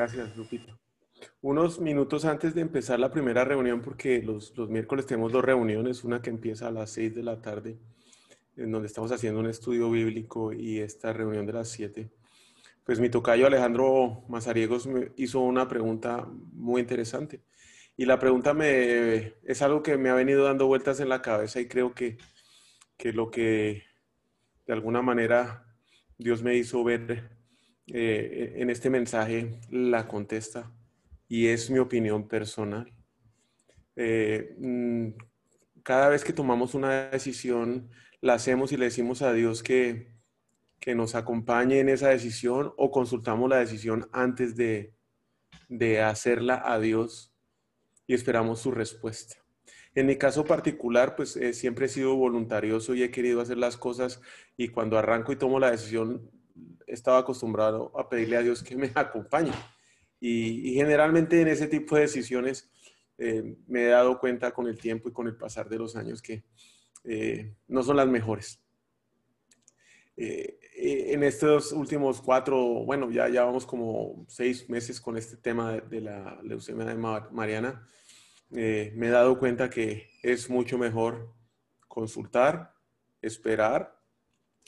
Gracias, 0.00 0.34
Lupita. 0.34 0.78
Unos 1.42 1.78
minutos 1.78 2.24
antes 2.24 2.54
de 2.54 2.62
empezar 2.62 2.98
la 2.98 3.10
primera 3.10 3.44
reunión, 3.44 3.82
porque 3.82 4.22
los, 4.22 4.56
los, 4.56 4.70
miércoles 4.70 5.04
tenemos 5.04 5.30
dos 5.30 5.44
reuniones, 5.44 6.04
una 6.04 6.22
que 6.22 6.30
empieza 6.30 6.68
a 6.68 6.70
las 6.70 6.90
6 6.92 7.14
de 7.14 7.22
la 7.22 7.42
tarde, 7.42 7.76
en 8.56 8.72
donde 8.72 8.86
estamos 8.86 9.12
haciendo 9.12 9.40
un 9.40 9.46
estudio 9.46 9.90
bíblico, 9.90 10.54
y 10.54 10.78
esta 10.78 11.12
reunión 11.12 11.44
de 11.44 11.52
las 11.52 11.68
7. 11.68 12.08
Pues 12.82 12.98
mi 12.98 13.10
tocayo 13.10 13.46
Alejandro 13.46 14.24
Mazariegos 14.28 14.86
me 14.86 15.12
hizo 15.16 15.40
una 15.40 15.68
pregunta 15.68 16.26
muy 16.52 16.80
interesante. 16.80 17.42
Y 17.94 18.06
la 18.06 18.18
pregunta 18.18 18.54
me, 18.54 19.34
es 19.44 19.60
algo 19.60 19.82
que 19.82 19.98
me 19.98 20.08
ha 20.08 20.14
venido 20.14 20.44
dando 20.44 20.66
vueltas 20.66 21.00
en 21.00 21.10
la 21.10 21.20
cabeza 21.20 21.60
y 21.60 21.68
creo 21.68 21.94
que, 21.94 22.16
que 22.96 23.12
lo 23.12 23.30
que 23.30 23.82
de 24.66 24.72
alguna 24.72 25.02
manera 25.02 25.66
Dios 26.16 26.42
me 26.42 26.56
hizo 26.56 26.82
ver 26.82 27.39
eh, 27.92 28.54
en 28.56 28.70
este 28.70 28.90
mensaje 28.90 29.58
la 29.70 30.06
contesta 30.06 30.70
y 31.28 31.48
es 31.48 31.70
mi 31.70 31.78
opinión 31.78 32.28
personal. 32.28 32.92
Eh, 33.96 34.54
mm, 34.58 35.08
cada 35.82 36.08
vez 36.08 36.24
que 36.24 36.32
tomamos 36.32 36.74
una 36.74 37.10
decisión, 37.10 37.90
la 38.20 38.34
hacemos 38.34 38.72
y 38.72 38.76
le 38.76 38.86
decimos 38.86 39.22
a 39.22 39.32
Dios 39.32 39.62
que, 39.62 40.12
que 40.78 40.94
nos 40.94 41.14
acompañe 41.14 41.80
en 41.80 41.88
esa 41.88 42.08
decisión 42.08 42.72
o 42.76 42.90
consultamos 42.90 43.48
la 43.48 43.58
decisión 43.58 44.08
antes 44.12 44.56
de, 44.56 44.94
de 45.68 46.02
hacerla 46.02 46.62
a 46.64 46.78
Dios 46.78 47.32
y 48.06 48.14
esperamos 48.14 48.60
su 48.60 48.70
respuesta. 48.70 49.36
En 49.94 50.06
mi 50.06 50.16
caso 50.16 50.44
particular, 50.44 51.16
pues 51.16 51.36
eh, 51.36 51.52
siempre 51.52 51.86
he 51.86 51.88
sido 51.88 52.14
voluntarioso 52.14 52.94
y 52.94 53.02
he 53.02 53.10
querido 53.10 53.40
hacer 53.40 53.58
las 53.58 53.76
cosas 53.76 54.20
y 54.56 54.68
cuando 54.68 54.98
arranco 54.98 55.32
y 55.32 55.36
tomo 55.36 55.58
la 55.58 55.70
decisión, 55.70 56.30
estaba 56.86 57.18
acostumbrado 57.18 57.92
a 57.98 58.08
pedirle 58.08 58.36
a 58.36 58.42
Dios 58.42 58.62
que 58.62 58.76
me 58.76 58.90
acompañe. 58.94 59.52
Y, 60.20 60.74
generalmente 60.74 61.40
en 61.40 61.48
ese 61.48 61.66
tipo 61.66 61.96
de 61.96 62.02
decisiones 62.02 62.70
eh, 63.16 63.56
me 63.66 63.84
he 63.84 63.88
dado 63.88 64.18
cuenta 64.18 64.52
con 64.52 64.66
el 64.66 64.78
tiempo 64.78 65.08
y 65.08 65.12
con 65.12 65.26
el 65.26 65.36
pasar 65.36 65.68
de 65.68 65.78
los 65.78 65.96
años 65.96 66.20
que 66.20 66.44
eh, 67.04 67.54
no 67.68 67.82
son 67.82 67.96
las 67.96 68.06
mejores. 68.06 68.62
Eh, 70.16 70.58
en 71.12 71.22
estos 71.22 71.72
últimos 71.72 72.20
cuatro, 72.20 72.56
bueno, 72.84 73.10
ya 73.10 73.28
llevamos 73.28 73.64
como 73.64 74.26
seis 74.28 74.68
meses 74.68 75.00
con 75.00 75.16
este 75.16 75.36
tema 75.36 75.72
de, 75.72 75.80
de 75.82 76.00
la 76.02 76.40
leucemia 76.42 76.84
de 76.84 76.94
Mariana. 76.94 77.86
me 78.50 79.06
he 79.06 79.10
dado 79.10 79.38
cuenta 79.38 79.70
que 79.70 80.10
es 80.22 80.50
mucho 80.50 80.76
mejor 80.76 81.34
consultar, 81.88 82.74
esperar 83.22 83.98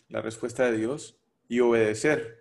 la 0.08 0.20
respuesta 0.20 0.70
de 0.70 0.78
Dios 0.78 1.21
y 1.52 1.60
obedecer. 1.60 2.38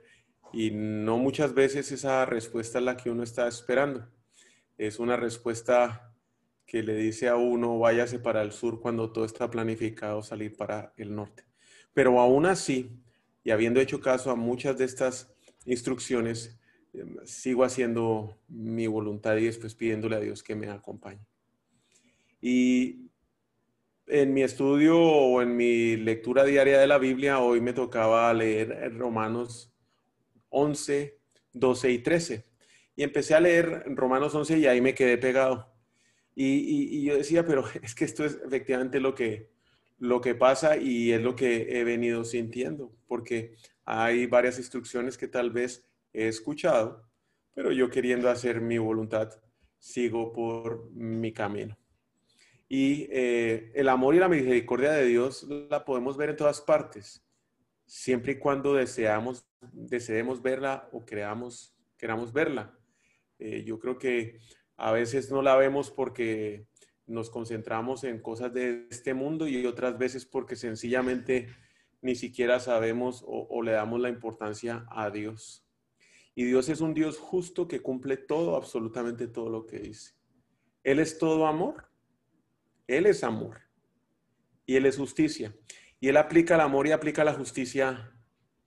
Y 0.54 0.72
no 0.72 1.18
muchas 1.18 1.54
veces 1.54 1.92
esa 1.92 2.26
respuesta 2.26 2.80
es 2.80 2.86
la 2.86 2.96
que 2.96 3.10
uno 3.10 3.24
está 3.24 3.46
esperando. 3.46 4.08
Es 4.78 5.00
una 5.00 5.18
respuesta 5.18 6.16
que 6.66 6.82
le 6.82 6.96
dice 6.96 7.28
a 7.28 7.36
uno, 7.36 7.78
váyase 7.78 8.20
para 8.20 8.42
el 8.42 8.54
sur 8.54 8.80
cuando 8.80 9.12
todo 9.12 9.26
está 9.26 9.52
planificado 9.52 10.24
salir 10.24 10.56
para 10.56 10.94
el 10.96 11.14
norte. 11.14 11.44
Pero 11.94 12.22
aún 12.22 12.46
así, 12.46 13.04
y 13.44 13.52
habiendo 13.52 13.82
hecho 13.82 14.00
caso 14.00 14.32
a 14.32 14.38
muchas 14.38 14.78
de 14.78 14.86
estas 14.86 15.36
instrucciones, 15.66 16.58
em, 16.94 17.18
sigo 17.26 17.66
haciendo 17.66 18.40
mi 18.48 18.88
voluntad 18.88 19.36
y 19.36 19.44
después 19.44 19.76
pidiéndole 19.76 20.16
a 20.16 20.22
Dios 20.22 20.42
que 20.42 20.56
me 20.56 20.70
acompañe. 20.70 21.28
Y 22.40 23.11
en 24.12 24.34
mi 24.34 24.44
estudio 24.44 25.00
o 25.00 25.42
en 25.42 25.56
mi 25.56 25.96
lectura 25.96 26.44
diaria 26.44 26.80
de 26.80 26.88
la 26.88 26.98
Biblia, 26.98 27.40
hoy 27.40 27.62
me 27.62 27.72
tocaba 27.72 28.34
leer 28.34 28.94
Romanos 28.98 29.74
11, 30.50 31.18
12 31.54 31.92
y 31.92 32.00
13. 32.00 32.46
Y 32.98 33.04
empecé 33.04 33.36
a 33.36 33.40
leer 33.40 33.86
Romanos 33.88 34.36
11 34.36 34.60
y 34.60 34.68
ahí 34.68 34.82
me 34.82 34.94
quedé 34.94 35.18
pegado. 35.18 35.74
Y, 36.36 37.04
yo 37.06 37.16
decía, 37.16 37.46
pero 37.46 37.64
es 37.82 37.96
que 37.96 38.04
esto 38.04 38.26
es 38.26 38.38
efectivamente 38.46 39.00
lo 39.00 39.16
que, 39.16 39.50
lo 39.98 40.20
que 40.20 40.36
pasa 40.36 40.76
y 40.76 41.14
es 41.14 41.22
lo 41.22 41.34
que 41.36 41.80
he 41.80 41.86
venido 41.86 42.26
sintiendo, 42.26 42.92
porque 43.08 43.56
hay 43.86 44.26
varias 44.28 44.58
instrucciones 44.58 45.18
que 45.18 45.30
tal 45.30 45.52
vez 45.52 45.88
he 46.12 46.28
escuchado, 46.28 47.10
pero 47.54 47.72
yo 47.72 47.90
queriendo 47.90 48.30
hacer 48.30 48.60
mi 48.60 48.78
voluntad, 48.78 49.42
sigo 49.80 50.34
por 50.34 50.92
mi 50.92 51.32
camino. 51.32 51.81
Y 52.74 53.10
eh, 53.12 53.70
el 53.76 53.90
amor 53.90 54.16
y 54.16 54.20
la 54.20 54.30
misericordia 54.30 54.94
de 54.94 55.06
Dios 55.06 55.44
la 55.44 55.84
podemos 55.84 56.16
ver 56.16 56.30
en 56.30 56.38
todas 56.38 56.62
partes, 56.62 57.22
siempre 57.86 58.32
y 58.32 58.40
cuando 58.40 58.76
deseamos, 58.76 59.46
deseemos 59.74 60.42
verla 60.42 60.88
o 60.94 61.06
creamos, 61.06 61.76
queramos 61.98 62.32
verla. 62.32 62.74
Eh, 63.40 63.66
yo 63.66 63.78
creo 63.78 63.98
que 63.98 64.40
a 64.78 64.94
veces 64.94 65.30
no 65.30 65.42
la 65.42 65.58
vemos 65.58 65.92
porque 65.92 66.66
nos 67.08 67.30
concentramos 67.30 68.06
en 68.06 68.22
cosas 68.22 68.54
de 68.54 68.88
este 68.90 69.14
mundo 69.14 69.50
y 69.50 69.66
otras 69.66 69.98
veces 69.98 70.26
porque 70.26 70.56
sencillamente 70.56 71.50
ni 72.00 72.16
siquiera 72.16 72.62
sabemos 72.62 73.22
o, 73.28 73.48
o 73.50 73.62
le 73.64 73.74
damos 73.74 74.00
la 74.00 74.08
importancia 74.08 74.86
a 74.92 75.10
Dios. 75.10 75.68
Y 76.36 76.46
Dios 76.46 76.70
es 76.70 76.80
un 76.80 76.94
Dios 76.94 77.18
justo 77.18 77.68
que 77.68 77.82
cumple 77.82 78.16
todo, 78.16 78.56
absolutamente 78.56 79.28
todo 79.28 79.50
lo 79.50 79.66
que 79.66 79.80
dice. 79.80 80.14
Él 80.86 81.00
es 81.00 81.18
todo 81.18 81.48
amor 81.48 81.91
él 82.98 83.06
es 83.06 83.24
amor 83.24 83.62
y 84.66 84.78
Él 84.78 84.86
es 84.86 84.98
justicia. 84.98 85.54
Y 86.00 86.08
Él 86.08 86.18
aplica 86.18 86.56
el 86.56 86.62
amor 86.62 86.88
y 86.88 86.92
aplica 86.92 87.24
la 87.24 87.34
justicia 87.34 88.12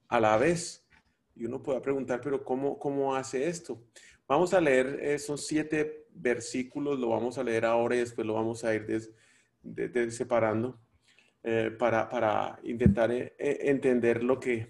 a 0.08 0.20
la 0.20 0.36
vez. 0.36 0.86
Y 1.34 1.46
uno 1.46 1.62
puede 1.62 1.80
preguntar, 1.80 2.20
pero 2.20 2.44
¿cómo, 2.44 2.78
cómo 2.78 3.16
hace 3.16 3.48
esto? 3.48 3.82
Vamos 4.28 4.54
a 4.54 4.60
leer 4.60 4.98
esos 5.02 5.46
siete 5.46 6.06
versículos, 6.10 6.98
lo 6.98 7.08
vamos 7.08 7.38
a 7.38 7.42
leer 7.42 7.64
ahora 7.64 7.96
y 7.96 8.00
después 8.00 8.26
lo 8.26 8.34
vamos 8.34 8.64
a 8.64 8.74
ir 8.74 8.86
separando 10.10 10.78
eh, 11.42 11.74
para, 11.76 12.08
para, 12.08 12.58
intentar 12.62 13.10
eh, 13.10 13.34
eh, 13.38 13.58
entender 13.62 14.22
lo 14.22 14.38
que 14.38 14.68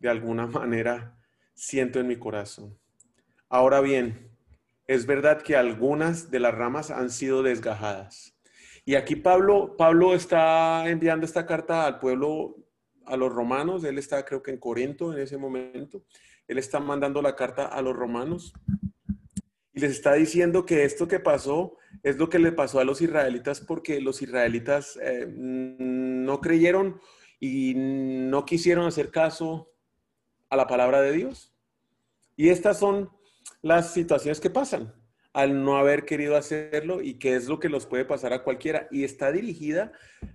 de 0.00 0.08
alguna 0.08 0.46
manera 0.48 1.16
siento 1.54 2.00
en 2.00 2.08
mi 2.08 2.16
corazón. 2.16 2.76
Ahora 3.48 3.80
bien, 3.80 4.30
es 4.86 5.06
verdad 5.06 5.42
que 5.42 5.56
algunas 5.56 6.30
de 6.30 6.40
las 6.40 6.54
ramas 6.54 6.90
han 6.90 7.10
sido 7.10 7.42
desgajadas 7.42 8.33
y 8.84 8.96
aquí 8.96 9.16
Pablo, 9.16 9.76
Pablo 9.76 10.14
está 10.14 10.88
enviando 10.88 11.24
esta 11.24 11.46
carta 11.46 11.86
al 11.86 11.98
pueblo, 11.98 12.56
a 13.06 13.16
los 13.16 13.32
romanos. 13.32 13.82
Él 13.84 13.98
está, 13.98 14.24
creo 14.24 14.42
que 14.42 14.50
en 14.50 14.58
Corinto 14.58 15.12
en 15.12 15.20
ese 15.20 15.38
momento. 15.38 16.04
Él 16.46 16.58
está 16.58 16.80
mandando 16.80 17.22
la 17.22 17.34
carta 17.34 17.66
a 17.66 17.80
los 17.80 17.96
romanos 17.96 18.52
y 19.72 19.80
les 19.80 19.92
está 19.92 20.12
diciendo 20.12 20.66
que 20.66 20.84
esto 20.84 21.08
que 21.08 21.18
pasó 21.18 21.78
es 22.02 22.18
lo 22.18 22.28
que 22.28 22.38
le 22.38 22.52
pasó 22.52 22.78
a 22.78 22.84
los 22.84 23.00
israelitas 23.00 23.60
porque 23.60 24.00
los 24.02 24.20
israelitas 24.20 24.98
eh, 25.02 25.26
no 25.26 26.40
creyeron 26.42 27.00
y 27.40 27.72
no 27.74 28.44
quisieron 28.44 28.86
hacer 28.86 29.10
caso 29.10 29.72
a 30.50 30.56
la 30.56 30.66
palabra 30.66 31.00
de 31.00 31.12
Dios. 31.12 31.54
Y 32.36 32.50
estas 32.50 32.78
son 32.78 33.10
las 33.62 33.94
situaciones 33.94 34.40
que 34.40 34.50
pasan 34.50 34.92
al 35.34 35.64
no 35.64 35.76
haber 35.76 36.04
querido 36.04 36.36
hacerlo 36.36 37.02
y 37.02 37.18
que 37.18 37.34
es 37.34 37.48
lo 37.48 37.58
que 37.58 37.68
los 37.68 37.86
puede 37.86 38.04
pasar 38.04 38.32
a 38.32 38.44
cualquiera. 38.44 38.86
Y 38.92 39.02
está 39.02 39.32
dirigida 39.32 39.92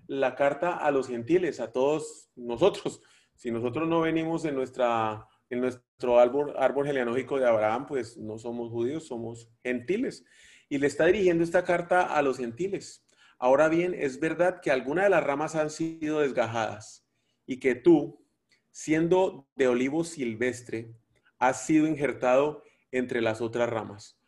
la 0.07 0.35
carta 0.35 0.75
a 0.75 0.91
los 0.91 1.07
gentiles, 1.07 1.59
a 1.61 1.71
todos 1.71 2.29
nosotros. 2.35 3.01
Si 3.33 3.49
nosotros 3.49 3.87
no 3.87 4.01
venimos 4.01 4.43
en, 4.43 4.55
nuestra, 4.55 5.25
en 5.49 5.61
nuestro 5.61 6.19
árbol, 6.19 6.53
árbol 6.57 6.85
genealógico 6.85 7.39
de 7.39 7.47
Abraham, 7.47 7.85
pues 7.87 8.17
no 8.17 8.37
somos 8.37 8.69
judíos, 8.71 9.07
somos 9.07 9.49
gentiles. 9.63 10.25
Y 10.67 10.77
le 10.77 10.87
está 10.87 11.05
dirigiendo 11.05 11.45
esta 11.45 11.63
carta 11.63 12.03
a 12.03 12.21
los 12.21 12.37
gentiles. 12.37 13.07
Ahora 13.39 13.69
bien, 13.69 13.95
es 13.97 14.19
verdad 14.19 14.59
que 14.61 14.69
algunas 14.69 15.05
de 15.05 15.11
las 15.11 15.23
ramas 15.23 15.55
han 15.55 15.69
sido 15.69 16.19
desgajadas 16.19 17.07
y 17.45 17.61
que 17.61 17.73
tú, 17.73 18.21
siendo 18.69 19.47
de 19.55 19.69
olivo 19.69 20.03
silvestre, 20.03 20.93
has 21.37 21.65
sido 21.65 21.87
injertado 21.87 22.63
entre 22.91 23.21
las 23.21 23.39
otras 23.39 23.69
ramas. 23.69 24.18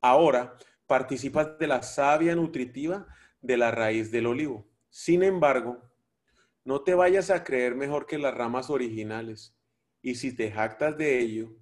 Ahora 0.00 0.56
participas 0.86 1.58
de 1.58 1.66
la 1.66 1.82
savia 1.82 2.34
nutritiva 2.34 3.06
de 3.40 3.56
la 3.56 3.70
raíz 3.70 4.10
del 4.10 4.26
olivo. 4.26 4.66
Sin 4.88 5.22
embargo, 5.22 5.80
no 6.64 6.82
te 6.82 6.94
vayas 6.94 7.30
a 7.30 7.44
creer 7.44 7.74
mejor 7.74 8.06
que 8.06 8.18
las 8.18 8.34
ramas 8.34 8.70
originales. 8.70 9.56
Y 10.02 10.16
si 10.16 10.34
te 10.34 10.50
jactas 10.50 10.96
de 10.96 11.20
ello, 11.20 11.56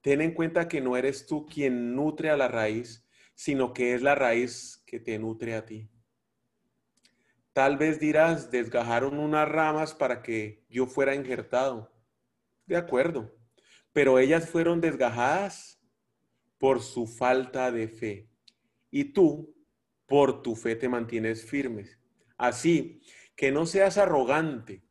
ten 0.00 0.20
en 0.20 0.32
cuenta 0.32 0.68
que 0.68 0.80
no 0.80 0.96
eres 0.96 1.26
tú 1.26 1.46
quien 1.46 1.94
nutre 1.96 2.30
a 2.30 2.36
la 2.36 2.48
raíz, 2.48 3.06
sino 3.34 3.72
que 3.72 3.94
es 3.94 4.02
la 4.02 4.14
raíz 4.14 4.82
que 4.86 5.00
te 5.00 5.18
nutre 5.18 5.54
a 5.54 5.64
ti. 5.64 5.90
Tal 7.52 7.76
vez 7.76 7.98
dirás, 7.98 8.50
desgajaron 8.50 9.18
unas 9.18 9.48
ramas 9.48 9.94
para 9.94 10.22
que 10.22 10.64
yo 10.68 10.86
fuera 10.86 11.14
injertado. 11.14 11.90
De 12.66 12.76
acuerdo, 12.76 13.34
pero 13.92 14.18
ellas 14.18 14.48
fueron 14.48 14.80
desgajadas 14.80 15.77
por 16.58 16.82
su 16.82 17.06
falta 17.06 17.70
de 17.72 17.88
fe. 17.88 18.28
Y 18.90 19.12
tú, 19.12 19.54
por 20.06 20.42
tu 20.42 20.56
fe, 20.56 20.76
te 20.76 20.88
mantienes 20.88 21.44
firme. 21.44 21.86
Así 22.36 23.00
que 23.36 23.52
no 23.52 23.66
seas 23.66 23.98
arrogante, 23.98 24.82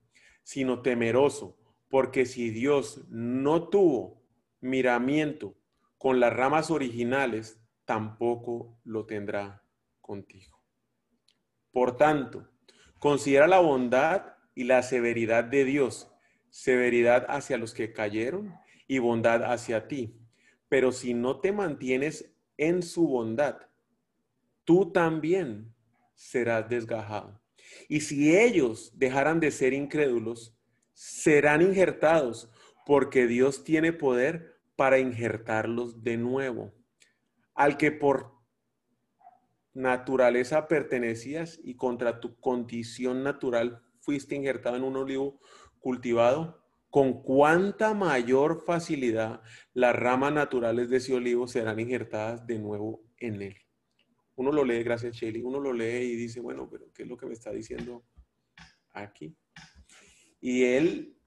sino 0.44 0.81
temeroso, 0.81 1.58
porque 1.90 2.25
si 2.25 2.50
Dios 2.50 3.06
no 3.10 3.69
tuvo 3.69 4.24
miramiento 4.62 5.58
con 5.98 6.19
las 6.19 6.34
ramas 6.34 6.72
originales, 6.72 7.62
tampoco 7.86 8.80
lo 8.84 9.06
tendrá 9.06 9.63
contigo. 10.02 10.62
Por 11.72 11.98
tanto, 11.98 12.50
considera 13.00 13.48
la 13.48 13.60
bondad 13.60 14.34
y 14.56 14.63
la 14.63 14.84
severidad 14.84 15.44
de 15.44 15.66
Dios, 15.66 16.12
severidad 16.50 17.25
hacia 17.30 17.58
los 17.58 17.74
que 17.74 17.94
cayeron 17.94 18.54
y 18.88 19.00
bondad 19.00 19.44
hacia 19.44 19.88
ti. 19.88 20.18
Pero 20.69 20.92
si 20.92 21.14
no 21.14 21.40
te 21.40 21.52
mantienes 21.52 22.31
en 22.58 22.84
su 22.84 23.08
bondad, 23.08 23.58
tú 24.64 24.92
también 24.92 25.74
serás 26.16 26.68
desgajado. 26.68 27.40
Y 27.88 28.02
si 28.02 28.36
ellos 28.36 28.92
dejaran 28.96 29.40
de 29.40 29.52
ser 29.52 29.74
incrédulos, 29.74 30.56
serán 30.94 31.62
injertados, 31.62 32.50
porque 32.86 33.28
Dios 33.28 33.64
tiene 33.64 33.94
poder 33.94 34.60
para 34.75 35.00
injertarlos 35.00 36.04
de 36.04 36.18
nuevo. 36.18 36.74
Al 37.54 37.78
que 37.78 37.92
por 37.92 38.38
naturaleza 39.74 40.68
pertenecías 40.68 41.60
y 41.63 41.75
contra 41.75 42.20
tu 42.20 42.40
condición 42.40 43.24
natural 43.24 43.84
fuiste 44.00 44.36
injertado 44.36 44.75
en 44.78 44.84
un 44.84 44.96
olivo 44.96 45.40
cultivado, 45.80 46.67
con 46.89 47.22
cuánta 47.22 47.94
mayor 47.94 48.63
facilidad 48.66 49.42
las 49.74 49.95
ramas 49.95 50.34
naturales 50.34 50.89
de 50.89 50.98
ese 50.98 51.13
olivo 51.13 51.48
serán 51.48 51.80
injertadas 51.80 52.45
de 52.48 52.60
nuevo 52.60 53.04
en 53.18 53.42
él. 53.42 53.57
Uno 54.36 54.51
lo 54.51 54.63
lee, 54.63 54.84
gracias 54.84 55.16
Shelly, 55.16 55.42
uno 55.42 55.60
lo 55.60 55.74
lee 55.74 56.12
y 56.12 56.16
dice, 56.16 56.39
bueno, 56.39 56.69
pero 56.69 56.92
¿qué 56.94 57.04
es 57.04 57.10
lo 57.10 57.18
que 57.18 57.25
me 57.25 57.34
está 57.34 57.51
diciendo 57.51 58.06
aquí? 58.92 59.36
Y 60.39 60.63
él 60.63 61.18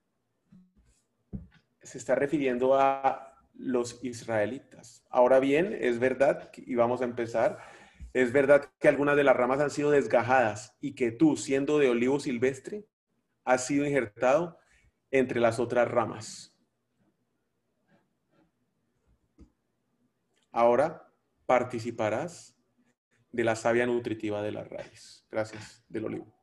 se 1.82 1.98
está 1.98 2.14
refiriendo 2.14 2.74
a 2.74 3.34
los 3.54 4.02
israelitas. 4.04 5.04
Ahora 5.10 5.40
bien, 5.40 5.76
es 5.78 5.98
verdad, 5.98 6.50
y 6.56 6.74
vamos 6.76 7.02
a 7.02 7.04
empezar, 7.04 7.58
es 8.12 8.32
verdad 8.32 8.72
que 8.78 8.88
algunas 8.88 9.16
de 9.16 9.24
las 9.24 9.36
ramas 9.36 9.60
han 9.60 9.70
sido 9.70 9.90
desgajadas 9.90 10.76
y 10.80 10.94
que 10.94 11.10
tú, 11.10 11.36
siendo 11.36 11.78
de 11.78 11.90
olivo 11.90 12.20
silvestre, 12.20 12.86
has 13.44 13.66
sido 13.66 13.86
injertado 13.86 14.58
entre 15.10 15.40
las 15.40 15.58
otras 15.58 15.88
ramas. 15.88 16.54
Ahora 20.52 21.12
participarás 21.46 22.56
de 23.32 23.44
la 23.44 23.56
savia 23.56 23.86
nutritiva 23.86 24.42
de 24.42 24.52
la 24.52 24.64
raíz. 24.64 25.26
Gracias, 25.30 25.84
del 25.88 26.06
olivo. 26.06 26.34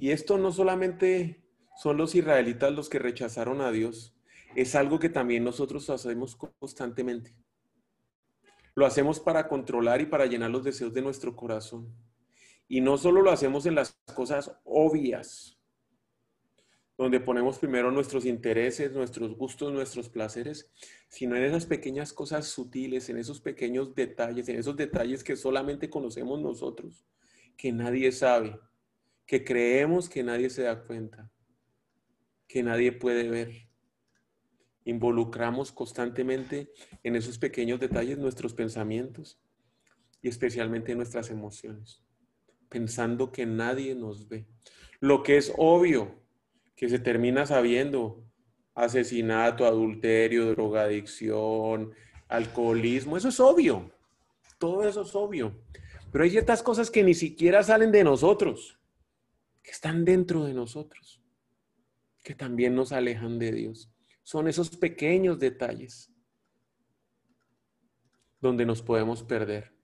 Y 0.00 0.10
esto 0.10 0.38
no 0.38 0.52
solamente 0.52 1.44
son 1.76 1.96
los 1.96 2.14
israelitas 2.14 2.72
los 2.72 2.88
que 2.88 2.98
rechazaron 2.98 3.60
a 3.60 3.70
Dios, 3.70 4.16
es 4.54 4.74
algo 4.74 4.98
que 4.98 5.08
también 5.08 5.44
nosotros 5.44 5.88
hacemos 5.90 6.36
constantemente. 6.36 7.36
Lo 8.74 8.86
hacemos 8.86 9.20
para 9.20 9.48
controlar 9.48 10.00
y 10.00 10.06
para 10.06 10.26
llenar 10.26 10.50
los 10.50 10.64
deseos 10.64 10.92
de 10.94 11.02
nuestro 11.02 11.36
corazón. 11.36 11.94
Y 12.68 12.80
no 12.80 12.98
solo 12.98 13.22
lo 13.22 13.30
hacemos 13.30 13.66
en 13.66 13.74
las 13.74 13.98
cosas 14.14 14.52
obvias, 14.64 15.57
donde 16.98 17.20
ponemos 17.20 17.58
primero 17.60 17.92
nuestros 17.92 18.24
intereses, 18.26 18.92
nuestros 18.92 19.36
gustos, 19.36 19.72
nuestros 19.72 20.08
placeres, 20.08 20.68
sino 21.08 21.36
en 21.36 21.44
esas 21.44 21.64
pequeñas 21.64 22.12
cosas 22.12 22.48
sutiles, 22.48 23.08
en 23.08 23.18
esos 23.18 23.40
pequeños 23.40 23.94
detalles, 23.94 24.48
en 24.48 24.58
esos 24.58 24.76
detalles 24.76 25.22
que 25.22 25.36
solamente 25.36 25.88
conocemos 25.88 26.40
nosotros, 26.40 27.06
que 27.56 27.70
nadie 27.70 28.10
sabe, 28.10 28.58
que 29.26 29.44
creemos 29.44 30.08
que 30.08 30.24
nadie 30.24 30.50
se 30.50 30.62
da 30.62 30.82
cuenta, 30.82 31.30
que 32.48 32.64
nadie 32.64 32.90
puede 32.90 33.28
ver. 33.28 33.68
Involucramos 34.84 35.70
constantemente 35.70 36.72
en 37.04 37.14
esos 37.14 37.38
pequeños 37.38 37.78
detalles 37.78 38.18
nuestros 38.18 38.54
pensamientos 38.54 39.40
y 40.20 40.28
especialmente 40.28 40.96
nuestras 40.96 41.30
emociones, 41.30 42.02
pensando 42.68 43.30
que 43.30 43.46
nadie 43.46 43.94
nos 43.94 44.26
ve. 44.26 44.48
Lo 44.98 45.22
que 45.22 45.36
es 45.36 45.52
obvio, 45.56 46.26
que 46.78 46.88
se 46.88 47.00
termina 47.00 47.44
sabiendo 47.44 48.24
asesinato, 48.72 49.66
adulterio, 49.66 50.46
drogadicción, 50.52 51.92
alcoholismo, 52.28 53.16
eso 53.16 53.30
es 53.30 53.40
obvio, 53.40 53.90
todo 54.58 54.88
eso 54.88 55.02
es 55.02 55.12
obvio. 55.16 55.60
Pero 56.12 56.22
hay 56.22 56.30
ciertas 56.30 56.62
cosas 56.62 56.88
que 56.88 57.02
ni 57.02 57.14
siquiera 57.14 57.64
salen 57.64 57.90
de 57.90 58.04
nosotros, 58.04 58.78
que 59.60 59.72
están 59.72 60.04
dentro 60.04 60.44
de 60.44 60.54
nosotros, 60.54 61.20
que 62.22 62.36
también 62.36 62.76
nos 62.76 62.92
alejan 62.92 63.40
de 63.40 63.50
Dios. 63.50 63.90
Son 64.22 64.46
esos 64.46 64.70
pequeños 64.70 65.40
detalles 65.40 66.12
donde 68.40 68.64
nos 68.64 68.82
podemos 68.82 69.24
perder. 69.24 69.74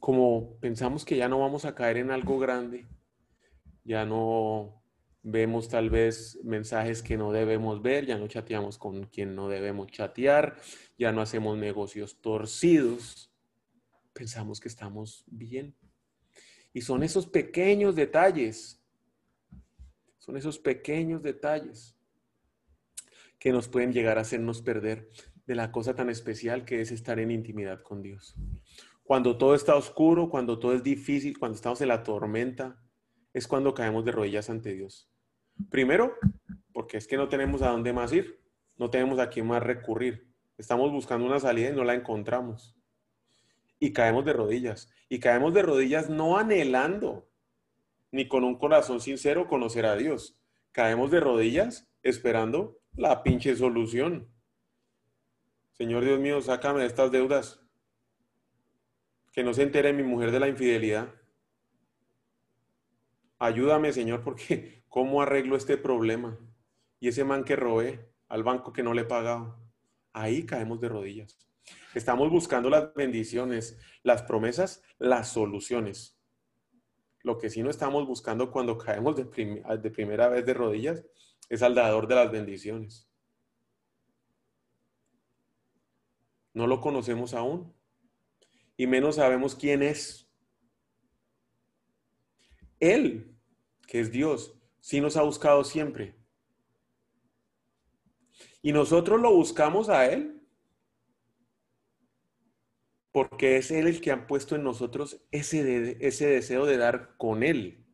Como 0.00 0.58
pensamos 0.58 1.04
que 1.04 1.16
ya 1.16 1.28
no 1.28 1.38
vamos 1.38 1.64
a 1.64 1.76
caer 1.76 1.98
en 1.98 2.10
algo 2.10 2.40
grande, 2.40 2.88
ya 3.84 4.04
no 4.04 4.83
vemos 5.24 5.70
tal 5.70 5.88
vez 5.88 6.38
mensajes 6.44 7.02
que 7.02 7.16
no 7.16 7.32
debemos 7.32 7.82
ver, 7.82 8.04
ya 8.04 8.18
no 8.18 8.28
chateamos 8.28 8.76
con 8.76 9.06
quien 9.06 9.34
no 9.34 9.48
debemos 9.48 9.88
chatear, 9.88 10.60
ya 10.98 11.12
no 11.12 11.22
hacemos 11.22 11.56
negocios 11.56 12.20
torcidos, 12.20 13.32
pensamos 14.12 14.60
que 14.60 14.68
estamos 14.68 15.24
bien. 15.26 15.74
Y 16.74 16.82
son 16.82 17.02
esos 17.02 17.26
pequeños 17.26 17.96
detalles, 17.96 18.82
son 20.18 20.36
esos 20.36 20.58
pequeños 20.58 21.22
detalles 21.22 21.96
que 23.38 23.50
nos 23.50 23.68
pueden 23.68 23.94
llegar 23.94 24.18
a 24.18 24.22
hacernos 24.22 24.60
perder 24.60 25.10
de 25.46 25.54
la 25.54 25.72
cosa 25.72 25.94
tan 25.94 26.10
especial 26.10 26.66
que 26.66 26.82
es 26.82 26.90
estar 26.90 27.18
en 27.18 27.30
intimidad 27.30 27.82
con 27.82 28.02
Dios. 28.02 28.36
Cuando 29.02 29.38
todo 29.38 29.54
está 29.54 29.74
oscuro, 29.74 30.28
cuando 30.28 30.58
todo 30.58 30.74
es 30.74 30.82
difícil, 30.82 31.38
cuando 31.38 31.56
estamos 31.56 31.80
en 31.80 31.88
la 31.88 32.02
tormenta, 32.02 32.82
es 33.32 33.48
cuando 33.48 33.72
caemos 33.72 34.04
de 34.04 34.12
rodillas 34.12 34.50
ante 34.50 34.74
Dios. 34.74 35.13
Primero, 35.70 36.16
porque 36.72 36.96
es 36.96 37.06
que 37.06 37.16
no 37.16 37.28
tenemos 37.28 37.62
a 37.62 37.70
dónde 37.70 37.92
más 37.92 38.12
ir, 38.12 38.40
no 38.76 38.90
tenemos 38.90 39.18
a 39.18 39.30
quién 39.30 39.46
más 39.46 39.62
recurrir. 39.62 40.28
Estamos 40.58 40.90
buscando 40.90 41.26
una 41.26 41.40
salida 41.40 41.70
y 41.70 41.72
no 41.72 41.84
la 41.84 41.94
encontramos. 41.94 42.76
Y 43.78 43.92
caemos 43.92 44.24
de 44.24 44.32
rodillas. 44.32 44.90
Y 45.08 45.20
caemos 45.20 45.54
de 45.54 45.62
rodillas 45.62 46.08
no 46.08 46.38
anhelando, 46.38 47.28
ni 48.10 48.28
con 48.28 48.44
un 48.44 48.58
corazón 48.58 49.00
sincero 49.00 49.48
conocer 49.48 49.86
a 49.86 49.96
Dios. 49.96 50.38
Caemos 50.72 51.10
de 51.10 51.20
rodillas 51.20 51.88
esperando 52.02 52.78
la 52.96 53.22
pinche 53.22 53.56
solución. 53.56 54.28
Señor 55.72 56.04
Dios 56.04 56.20
mío, 56.20 56.40
sácame 56.40 56.80
de 56.80 56.86
estas 56.86 57.10
deudas. 57.10 57.60
Que 59.32 59.42
no 59.42 59.52
se 59.52 59.62
entere 59.62 59.92
mi 59.92 60.04
mujer 60.04 60.30
de 60.30 60.40
la 60.40 60.48
infidelidad. 60.48 61.12
Ayúdame, 63.44 63.92
Señor, 63.92 64.22
porque 64.22 64.82
¿Cómo 64.94 65.20
arreglo 65.20 65.56
este 65.56 65.76
problema? 65.76 66.38
Y 67.00 67.08
ese 67.08 67.24
man 67.24 67.42
que 67.42 67.56
robé 67.56 68.14
al 68.28 68.44
banco 68.44 68.72
que 68.72 68.84
no 68.84 68.94
le 68.94 69.02
he 69.02 69.04
pagado. 69.04 69.60
Ahí 70.12 70.46
caemos 70.46 70.80
de 70.80 70.88
rodillas. 70.88 71.36
Estamos 71.94 72.30
buscando 72.30 72.70
las 72.70 72.94
bendiciones, 72.94 73.76
las 74.04 74.22
promesas, 74.22 74.82
las 74.98 75.30
soluciones. 75.30 76.16
Lo 77.24 77.36
que 77.36 77.50
sí 77.50 77.62
no 77.62 77.70
estamos 77.70 78.06
buscando 78.06 78.52
cuando 78.52 78.78
caemos 78.78 79.16
de, 79.16 79.24
de 79.24 79.90
primera 79.90 80.28
vez 80.28 80.46
de 80.46 80.54
rodillas 80.54 81.04
es 81.48 81.62
al 81.62 81.74
dador 81.74 82.06
de 82.06 82.14
las 82.14 82.30
bendiciones. 82.30 83.10
No 86.52 86.68
lo 86.68 86.80
conocemos 86.80 87.34
aún 87.34 87.74
y 88.76 88.86
menos 88.86 89.16
sabemos 89.16 89.56
quién 89.56 89.82
es. 89.82 90.30
Él, 92.78 93.33
es 94.00 94.10
Dios, 94.10 94.54
sí 94.80 95.00
nos 95.00 95.16
ha 95.16 95.22
buscado 95.22 95.64
siempre. 95.64 96.16
Y 98.60 98.72
nosotros 98.72 99.20
lo 99.20 99.32
buscamos 99.32 99.88
a 99.88 100.06
Él. 100.06 100.30
porque 103.12 103.58
es 103.58 103.70
Él 103.70 103.86
el 103.86 104.00
que 104.00 104.10
ha 104.10 104.26
puesto 104.26 104.56
en 104.56 104.64
nosotros 104.64 105.24
ese, 105.30 105.96
ese 106.00 106.26
deseo 106.26 106.66
de 106.66 106.76
dar 106.76 107.16
con 107.16 107.44
Él. 107.44 107.86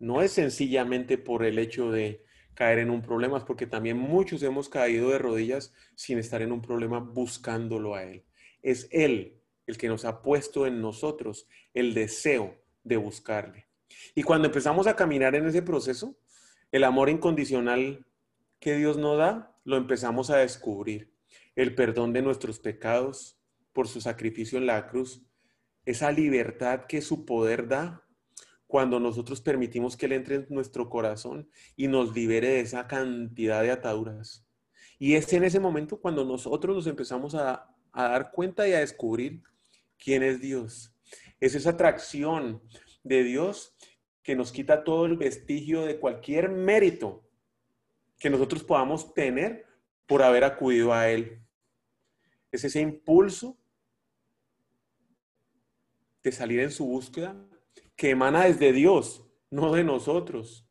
No 0.00 0.20
es 0.20 0.32
sencillamente 0.32 1.16
por 1.16 1.44
el 1.44 1.60
hecho 1.60 1.92
de 1.92 2.24
caer 2.54 2.80
en 2.80 2.90
un 2.90 3.02
problema, 3.02 3.44
porque 3.44 3.68
también 3.68 3.96
muchos 3.96 4.42
hemos 4.42 4.68
caído 4.68 5.10
de 5.10 5.18
rodillas 5.18 5.72
sin 5.94 6.18
estar 6.18 6.42
en 6.42 6.50
un 6.50 6.60
problema 6.60 6.98
buscándolo 6.98 7.94
a 7.94 8.02
Él. 8.02 8.24
Es 8.62 8.88
Él 8.90 9.40
el 9.66 9.78
que 9.78 9.88
nos 9.88 10.04
ha 10.04 10.22
puesto 10.22 10.66
en 10.66 10.80
nosotros 10.80 11.46
el 11.72 11.94
deseo 11.94 12.60
de 12.82 12.96
buscarle. 12.96 13.69
Y 14.14 14.22
cuando 14.22 14.46
empezamos 14.46 14.86
a 14.86 14.96
caminar 14.96 15.34
en 15.34 15.46
ese 15.46 15.62
proceso, 15.62 16.16
el 16.72 16.84
amor 16.84 17.08
incondicional 17.08 18.06
que 18.58 18.76
Dios 18.76 18.96
nos 18.96 19.18
da, 19.18 19.56
lo 19.64 19.76
empezamos 19.76 20.30
a 20.30 20.38
descubrir. 20.38 21.12
El 21.56 21.74
perdón 21.74 22.12
de 22.12 22.22
nuestros 22.22 22.60
pecados 22.60 23.38
por 23.72 23.88
su 23.88 24.00
sacrificio 24.00 24.58
en 24.58 24.66
la 24.66 24.86
cruz, 24.86 25.22
esa 25.84 26.12
libertad 26.12 26.86
que 26.86 27.00
su 27.00 27.24
poder 27.24 27.68
da 27.68 28.04
cuando 28.66 29.00
nosotros 29.00 29.40
permitimos 29.40 29.96
que 29.96 30.06
Él 30.06 30.12
entre 30.12 30.36
en 30.36 30.46
nuestro 30.50 30.88
corazón 30.88 31.48
y 31.76 31.88
nos 31.88 32.14
libere 32.14 32.48
de 32.48 32.60
esa 32.60 32.86
cantidad 32.86 33.62
de 33.62 33.72
ataduras. 33.72 34.46
Y 34.98 35.14
es 35.14 35.32
en 35.32 35.44
ese 35.44 35.58
momento 35.58 36.00
cuando 36.00 36.24
nosotros 36.24 36.76
nos 36.76 36.86
empezamos 36.86 37.34
a, 37.34 37.68
a 37.92 38.02
dar 38.08 38.30
cuenta 38.30 38.68
y 38.68 38.72
a 38.72 38.80
descubrir 38.80 39.42
quién 39.98 40.22
es 40.22 40.40
Dios. 40.40 40.94
Es 41.40 41.54
esa 41.54 41.70
atracción 41.70 42.62
de 43.02 43.22
Dios 43.22 43.74
que 44.22 44.36
nos 44.36 44.52
quita 44.52 44.84
todo 44.84 45.06
el 45.06 45.16
vestigio 45.16 45.82
de 45.84 45.98
cualquier 45.98 46.50
mérito 46.50 47.24
que 48.18 48.30
nosotros 48.30 48.62
podamos 48.62 49.14
tener 49.14 49.66
por 50.06 50.22
haber 50.22 50.44
acudido 50.44 50.92
a 50.92 51.08
Él. 51.08 51.40
Es 52.52 52.64
ese 52.64 52.80
impulso 52.80 53.56
de 56.22 56.32
salir 56.32 56.60
en 56.60 56.70
su 56.70 56.84
búsqueda 56.84 57.36
que 57.96 58.10
emana 58.10 58.44
desde 58.44 58.72
Dios, 58.72 59.24
no 59.50 59.72
de 59.72 59.84
nosotros. 59.84 60.66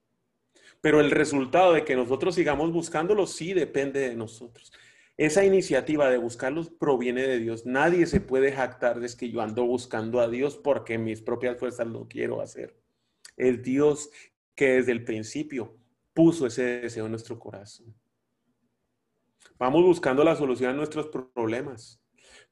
Pero 0.82 1.00
el 1.00 1.12
resultado 1.12 1.74
de 1.74 1.84
que 1.84 1.96
nosotros 1.96 2.36
sigamos 2.36 2.72
buscándolo 2.72 3.28
sí 3.28 3.54
depende 3.54 4.00
de 4.00 4.16
nosotros. 4.16 4.72
Esa 5.20 5.44
iniciativa 5.44 6.10
de 6.10 6.18
buscarlos 6.18 6.70
proviene 6.70 7.24
de 7.24 7.40
Dios. 7.40 7.66
Nadie 7.66 8.06
se 8.06 8.22
puede 8.22 8.54
jactar 8.54 9.02
de 9.02 9.14
que 9.18 9.30
yo 9.30 9.42
ando 9.42 9.66
buscando 9.66 10.22
a 10.22 10.30
Dios 10.30 10.56
porque 10.56 10.98
mis 10.98 11.22
propias 11.22 11.58
fuerzas 11.58 11.88
lo 11.88 12.08
quiero 12.08 12.40
hacer. 12.40 12.80
Es 13.36 13.62
Dios 13.62 14.10
que 14.56 14.76
desde 14.76 14.94
el 14.94 15.04
principio 15.04 15.76
puso 16.14 16.48
ese 16.48 16.80
deseo 16.80 17.04
en 17.04 17.12
nuestro 17.12 17.38
corazón. 17.38 17.94
Vamos 19.58 19.84
buscando 19.84 20.24
la 20.24 20.38
solución 20.38 20.70
a 20.70 20.74
nuestros 20.74 21.08
problemas, 21.08 22.02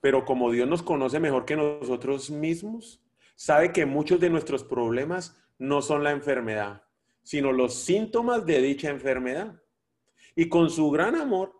pero 0.02 0.26
como 0.26 0.52
Dios 0.52 0.68
nos 0.68 0.84
conoce 0.84 1.22
mejor 1.22 1.46
que 1.46 1.56
nosotros 1.56 2.30
mismos, 2.30 3.02
sabe 3.38 3.72
que 3.72 3.86
muchos 3.86 4.20
de 4.20 4.30
nuestros 4.30 4.66
problemas 4.66 5.38
no 5.58 5.82
son 5.82 6.04
la 6.04 6.12
enfermedad, 6.12 6.84
sino 7.24 7.54
los 7.54 7.76
síntomas 7.76 8.46
de 8.46 8.62
dicha 8.62 8.90
enfermedad. 8.90 9.56
Y 10.36 10.50
con 10.50 10.70
su 10.70 10.92
gran 10.92 11.16
amor 11.16 11.58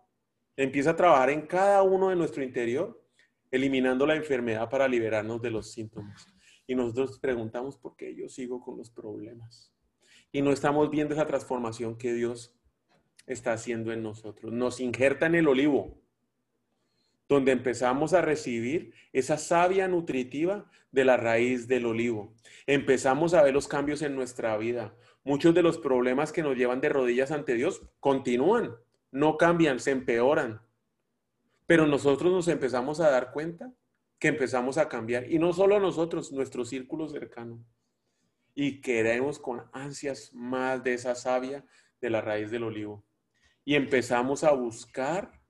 empieza 0.58 0.90
a 0.90 0.96
trabajar 0.96 1.30
en 1.30 1.42
cada 1.42 1.82
uno 1.82 2.08
de 2.08 2.16
nuestro 2.16 2.42
interior, 2.42 3.00
eliminando 3.50 4.04
la 4.06 4.16
enfermedad 4.16 4.68
para 4.68 4.88
liberarnos 4.88 5.40
de 5.40 5.50
los 5.50 5.70
síntomas. 5.70 6.26
Y 6.66 6.74
nosotros 6.74 7.18
preguntamos 7.20 7.78
por 7.78 7.96
qué 7.96 8.14
yo 8.14 8.28
sigo 8.28 8.60
con 8.60 8.76
los 8.76 8.90
problemas. 8.90 9.72
Y 10.32 10.42
no 10.42 10.50
estamos 10.50 10.90
viendo 10.90 11.14
esa 11.14 11.26
transformación 11.26 11.96
que 11.96 12.12
Dios 12.12 12.54
está 13.26 13.52
haciendo 13.52 13.92
en 13.92 14.02
nosotros. 14.02 14.52
Nos 14.52 14.80
injerta 14.80 15.26
en 15.26 15.36
el 15.36 15.46
olivo, 15.46 15.96
donde 17.28 17.52
empezamos 17.52 18.12
a 18.12 18.20
recibir 18.20 18.92
esa 19.12 19.38
savia 19.38 19.86
nutritiva 19.86 20.68
de 20.90 21.04
la 21.04 21.16
raíz 21.16 21.68
del 21.68 21.86
olivo. 21.86 22.34
Empezamos 22.66 23.32
a 23.32 23.44
ver 23.44 23.54
los 23.54 23.68
cambios 23.68 24.02
en 24.02 24.16
nuestra 24.16 24.56
vida. 24.56 24.96
Muchos 25.22 25.54
de 25.54 25.62
los 25.62 25.78
problemas 25.78 26.32
que 26.32 26.42
nos 26.42 26.56
llevan 26.56 26.80
de 26.80 26.88
rodillas 26.88 27.30
ante 27.30 27.54
Dios 27.54 27.82
continúan, 28.00 28.74
no 29.10 29.36
cambian, 29.36 29.80
se 29.80 29.90
empeoran. 29.90 30.60
Pero 31.66 31.86
nosotros 31.86 32.32
nos 32.32 32.48
empezamos 32.48 33.00
a 33.00 33.10
dar 33.10 33.32
cuenta 33.32 33.72
que 34.18 34.28
empezamos 34.28 34.78
a 34.78 34.88
cambiar. 34.88 35.30
Y 35.30 35.38
no 35.38 35.52
solo 35.52 35.78
nosotros, 35.78 36.32
nuestro 36.32 36.64
círculo 36.64 37.08
cercano. 37.08 37.64
Y 38.54 38.80
queremos 38.80 39.38
con 39.38 39.62
ansias 39.72 40.32
más 40.34 40.82
de 40.82 40.94
esa 40.94 41.14
savia 41.14 41.64
de 42.00 42.10
la 42.10 42.20
raíz 42.20 42.50
del 42.50 42.64
olivo. 42.64 43.04
Y 43.64 43.74
empezamos 43.74 44.44
a 44.44 44.52
buscar 44.52 45.40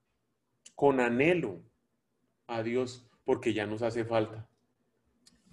con 0.75 1.00
anhelo 1.00 1.62
a 2.47 2.62
Dios 2.62 3.09
porque 3.25 3.53
ya 3.53 3.67
nos 3.67 3.83
hace 3.83 4.05
falta. 4.05 4.49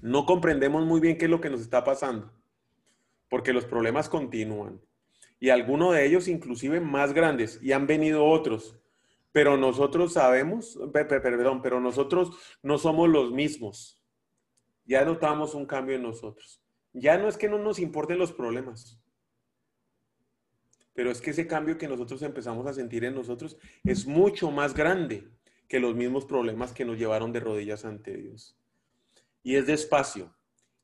No 0.02 0.26
comprendemos 0.26 0.86
muy 0.86 1.00
bien 1.00 1.18
qué 1.18 1.26
es 1.26 1.32
lo 1.32 1.42
que 1.42 1.50
nos 1.50 1.62
está 1.62 1.84
pasando, 1.84 2.32
porque 3.30 3.54
los 3.54 3.66
problemas 3.66 4.10
continúan. 4.10 4.82
Y 5.40 5.50
algunos 5.50 5.94
de 5.94 6.06
ellos 6.06 6.28
inclusive 6.28 6.80
más 6.80 7.14
grandes, 7.14 7.60
y 7.62 7.72
han 7.72 7.88
venido 7.88 8.26
otros 8.26 8.80
pero 9.36 9.58
nosotros 9.58 10.14
sabemos, 10.14 10.80
perdón, 10.94 11.62
pero 11.62 11.82
nosotros 11.82 12.38
no 12.64 12.78
somos 12.78 13.10
los 13.10 13.34
mismos. 13.34 14.02
Ya 14.86 15.04
notamos 15.04 15.54
un 15.56 15.66
cambio 15.66 15.98
en 15.98 16.04
nosotros. 16.04 16.64
Ya 16.94 17.18
no 17.18 17.28
es 17.28 17.36
que 17.36 17.50
no 17.50 17.60
nos 17.60 17.80
importen 17.80 18.18
los 18.18 18.32
problemas, 18.32 18.98
pero 20.94 21.12
es 21.12 21.20
que 21.20 21.32
ese 21.32 21.48
cambio 21.48 21.78
que 21.78 21.90
nosotros 21.90 22.22
empezamos 22.22 22.66
a 22.66 22.74
sentir 22.74 23.04
en 23.04 23.14
nosotros 23.14 23.58
es 23.84 24.08
mucho 24.08 24.52
más 24.52 24.74
grande 24.74 25.30
que 25.68 25.82
los 25.82 25.96
mismos 25.96 26.24
problemas 26.24 26.72
que 26.72 26.86
nos 26.86 26.98
llevaron 26.98 27.34
de 27.34 27.42
rodillas 27.42 27.84
ante 27.84 28.16
Dios. 28.16 28.58
Y 29.44 29.58
es 29.58 29.68
despacio 29.68 30.34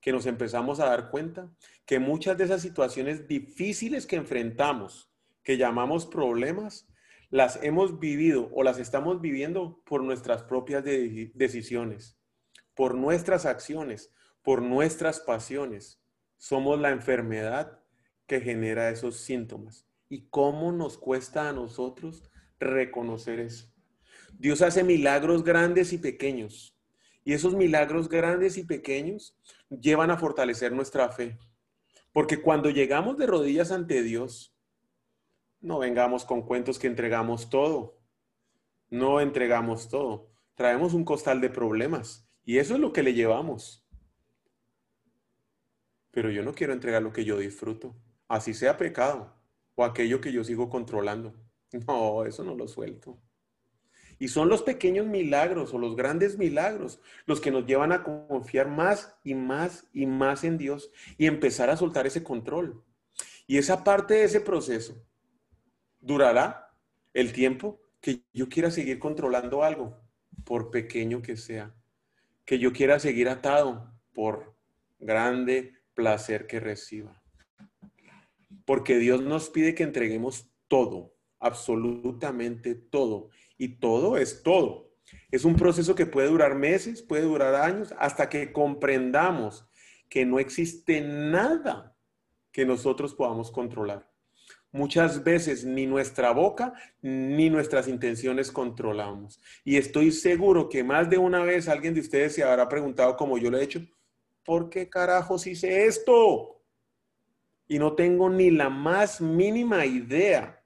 que 0.02 0.12
nos 0.12 0.26
empezamos 0.26 0.80
a 0.80 0.88
dar 0.88 1.10
cuenta 1.10 1.50
que 1.86 2.00
muchas 2.00 2.38
de 2.38 2.46
esas 2.46 2.62
situaciones 2.62 3.28
difíciles 3.28 4.06
que 4.06 4.16
enfrentamos, 4.16 5.12
que 5.44 5.58
llamamos 5.58 6.08
problemas, 6.08 6.88
las 7.30 7.64
hemos 7.64 8.00
vivido 8.00 8.50
o 8.54 8.64
las 8.64 8.78
estamos 8.78 9.22
viviendo 9.22 9.82
por 9.86 10.04
nuestras 10.04 10.44
propias 10.44 10.84
decisiones, 10.84 12.18
por 12.76 12.96
nuestras 12.96 13.46
acciones, 13.46 14.12
por 14.42 14.62
nuestras 14.62 15.20
pasiones. 15.20 16.02
Somos 16.38 16.80
la 16.80 16.90
enfermedad 16.90 17.80
que 18.26 18.42
genera 18.42 18.90
esos 18.90 19.18
síntomas. 19.18 19.88
¿Y 20.10 20.28
cómo 20.30 20.72
nos 20.72 20.98
cuesta 20.98 21.48
a 21.48 21.54
nosotros 21.54 22.24
reconocer 22.60 23.40
eso? 23.40 23.72
Dios 24.38 24.62
hace 24.62 24.84
milagros 24.84 25.44
grandes 25.44 25.94
y 25.94 26.00
pequeños. 26.00 26.76
Y 27.24 27.34
esos 27.34 27.56
milagros 27.56 28.10
grandes 28.10 28.58
y 28.58 28.64
pequeños 28.64 29.38
llevan 29.70 30.12
a 30.12 30.18
fortalecer 30.18 30.72
nuestra 30.72 31.10
fe. 31.10 31.38
Porque 32.12 32.42
cuando 32.42 32.70
llegamos 32.70 33.18
de 33.18 33.28
rodillas 33.28 33.72
ante 33.72 34.02
Dios, 34.04 34.56
no 35.60 35.80
vengamos 35.80 36.26
con 36.26 36.42
cuentos 36.42 36.80
que 36.80 36.88
entregamos 36.88 37.50
todo. 37.50 38.00
No 38.90 39.22
entregamos 39.22 39.88
todo. 39.88 40.32
Traemos 40.56 40.94
un 40.94 41.06
costal 41.06 41.40
de 41.40 41.50
problemas 41.50 42.28
y 42.44 42.58
eso 42.58 42.74
es 42.74 42.80
lo 42.80 42.92
que 42.92 43.04
le 43.04 43.14
llevamos. 43.14 43.88
Pero 46.12 46.30
yo 46.30 46.44
no 46.44 46.54
quiero 46.54 46.74
entregar 46.74 47.02
lo 47.02 47.14
que 47.14 47.24
yo 47.24 47.38
disfruto, 47.38 47.96
así 48.28 48.54
sea 48.54 48.78
pecado 48.78 49.34
o 49.76 49.86
aquello 49.86 50.20
que 50.20 50.34
yo 50.34 50.44
sigo 50.44 50.70
controlando. 50.70 51.34
No, 51.88 52.26
eso 52.26 52.44
no 52.44 52.56
lo 52.56 52.68
suelto. 52.68 53.22
Y 54.22 54.28
son 54.28 54.50
los 54.50 54.62
pequeños 54.62 55.08
milagros 55.08 55.74
o 55.74 55.80
los 55.80 55.96
grandes 55.96 56.38
milagros 56.38 57.02
los 57.26 57.42
que 57.42 57.50
nos 57.50 57.66
llevan 57.66 57.92
a 57.92 58.04
confiar 58.04 58.68
más 58.68 59.16
y 59.24 59.34
más 59.34 59.88
y 59.94 60.06
más 60.06 60.44
en 60.44 60.60
Dios 60.60 60.92
y 61.18 61.26
empezar 61.26 61.72
a 61.72 61.76
soltar 61.76 62.06
ese 62.06 62.22
control. 62.22 62.84
Y 63.48 63.58
esa 63.58 63.84
parte 63.84 64.14
de 64.14 64.26
ese 64.26 64.40
proceso 64.40 65.04
durará 66.00 66.72
el 67.16 67.34
tiempo 67.34 67.82
que 68.00 68.22
yo 68.32 68.48
quiera 68.48 68.70
seguir 68.70 69.00
controlando 69.00 69.64
algo, 69.64 70.00
por 70.46 70.70
pequeño 70.70 71.24
que 71.24 71.36
sea, 71.36 71.74
que 72.46 72.60
yo 72.60 72.74
quiera 72.74 73.00
seguir 73.00 73.28
atado 73.28 73.92
por 74.14 74.56
grande 75.00 75.80
placer 75.96 76.46
que 76.46 76.60
reciba. 76.60 77.24
Porque 78.66 79.00
Dios 79.00 79.24
nos 79.24 79.50
pide 79.50 79.74
que 79.74 79.82
entreguemos 79.82 80.48
todo, 80.68 81.16
absolutamente 81.40 82.76
todo. 82.76 83.32
Y 83.62 83.76
todo 83.76 84.18
es 84.18 84.42
todo. 84.42 84.90
Es 85.30 85.46
un 85.46 85.56
proceso 85.56 85.94
que 85.94 86.08
puede 86.08 86.30
durar 86.30 86.56
meses, 86.56 87.04
puede 87.04 87.22
durar 87.22 87.54
años, 87.54 87.94
hasta 88.00 88.28
que 88.28 88.52
comprendamos 88.52 89.70
que 90.10 90.26
no 90.26 90.40
existe 90.40 91.00
nada 91.02 91.96
que 92.52 92.66
nosotros 92.66 93.14
podamos 93.14 93.52
controlar. 93.52 94.10
Muchas 94.72 95.24
veces 95.24 95.64
ni 95.64 95.86
nuestra 95.86 96.32
boca 96.32 96.74
ni 97.04 97.52
nuestras 97.52 97.88
intenciones 97.88 98.52
controlamos. 98.52 99.40
Y 99.64 99.78
estoy 99.78 100.12
seguro 100.12 100.68
que 100.68 100.84
más 100.84 101.08
de 101.08 101.20
una 101.20 101.44
vez 101.44 101.68
alguien 101.68 101.94
de 101.94 102.02
ustedes 102.02 102.34
se 102.34 102.44
habrá 102.44 102.68
preguntado, 102.68 103.16
como 103.16 103.38
yo 103.38 103.52
lo 103.52 103.60
he 103.60 103.64
hecho, 103.64 103.86
¿por 104.44 104.72
qué 104.72 104.90
carajos 104.90 105.46
hice 105.46 105.86
esto? 105.86 106.64
Y 107.68 107.78
no 107.78 107.94
tengo 107.94 108.28
ni 108.28 108.50
la 108.50 108.72
más 108.72 109.22
mínima 109.22 109.86
idea. 109.86 110.61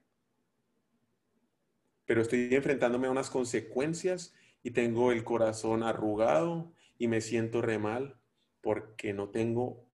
Pero 2.06 2.22
estoy 2.22 2.54
enfrentándome 2.54 3.08
a 3.08 3.10
unas 3.10 3.30
consecuencias 3.30 4.34
y 4.62 4.70
tengo 4.70 5.12
el 5.12 5.24
corazón 5.24 5.82
arrugado 5.82 6.72
y 6.98 7.08
me 7.08 7.20
siento 7.20 7.60
re 7.60 7.78
mal 7.78 8.18
porque 8.60 9.12
no 9.12 9.28
tengo 9.28 9.86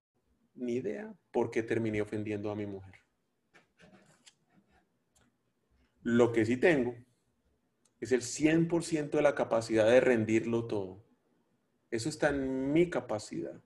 ni 0.55 0.73
idea 0.73 1.13
por 1.31 1.51
qué 1.51 1.63
terminé 1.63 2.01
ofendiendo 2.01 2.51
a 2.51 2.55
mi 2.55 2.65
mujer. 2.65 2.95
Lo 6.03 6.31
que 6.31 6.45
sí 6.45 6.57
tengo 6.57 6.95
es 7.99 8.11
el 8.11 8.21
100% 8.21 9.11
de 9.11 9.21
la 9.21 9.35
capacidad 9.35 9.85
de 9.85 10.01
rendirlo 10.01 10.65
todo. 10.65 11.03
Eso 11.89 12.09
está 12.09 12.29
en 12.29 12.73
mi 12.73 12.89
capacidad. 12.89 13.61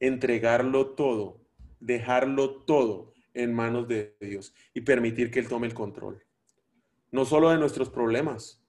Entregarlo 0.00 0.94
todo, 0.94 1.44
dejarlo 1.80 2.62
todo 2.62 3.12
en 3.34 3.52
manos 3.52 3.86
de 3.88 4.16
Dios 4.20 4.54
y 4.72 4.80
permitir 4.80 5.30
que 5.30 5.40
Él 5.40 5.48
tome 5.48 5.66
el 5.66 5.74
control. 5.74 6.24
No 7.16 7.24
solo 7.24 7.48
de 7.48 7.56
nuestros 7.56 7.88
problemas, 7.88 8.62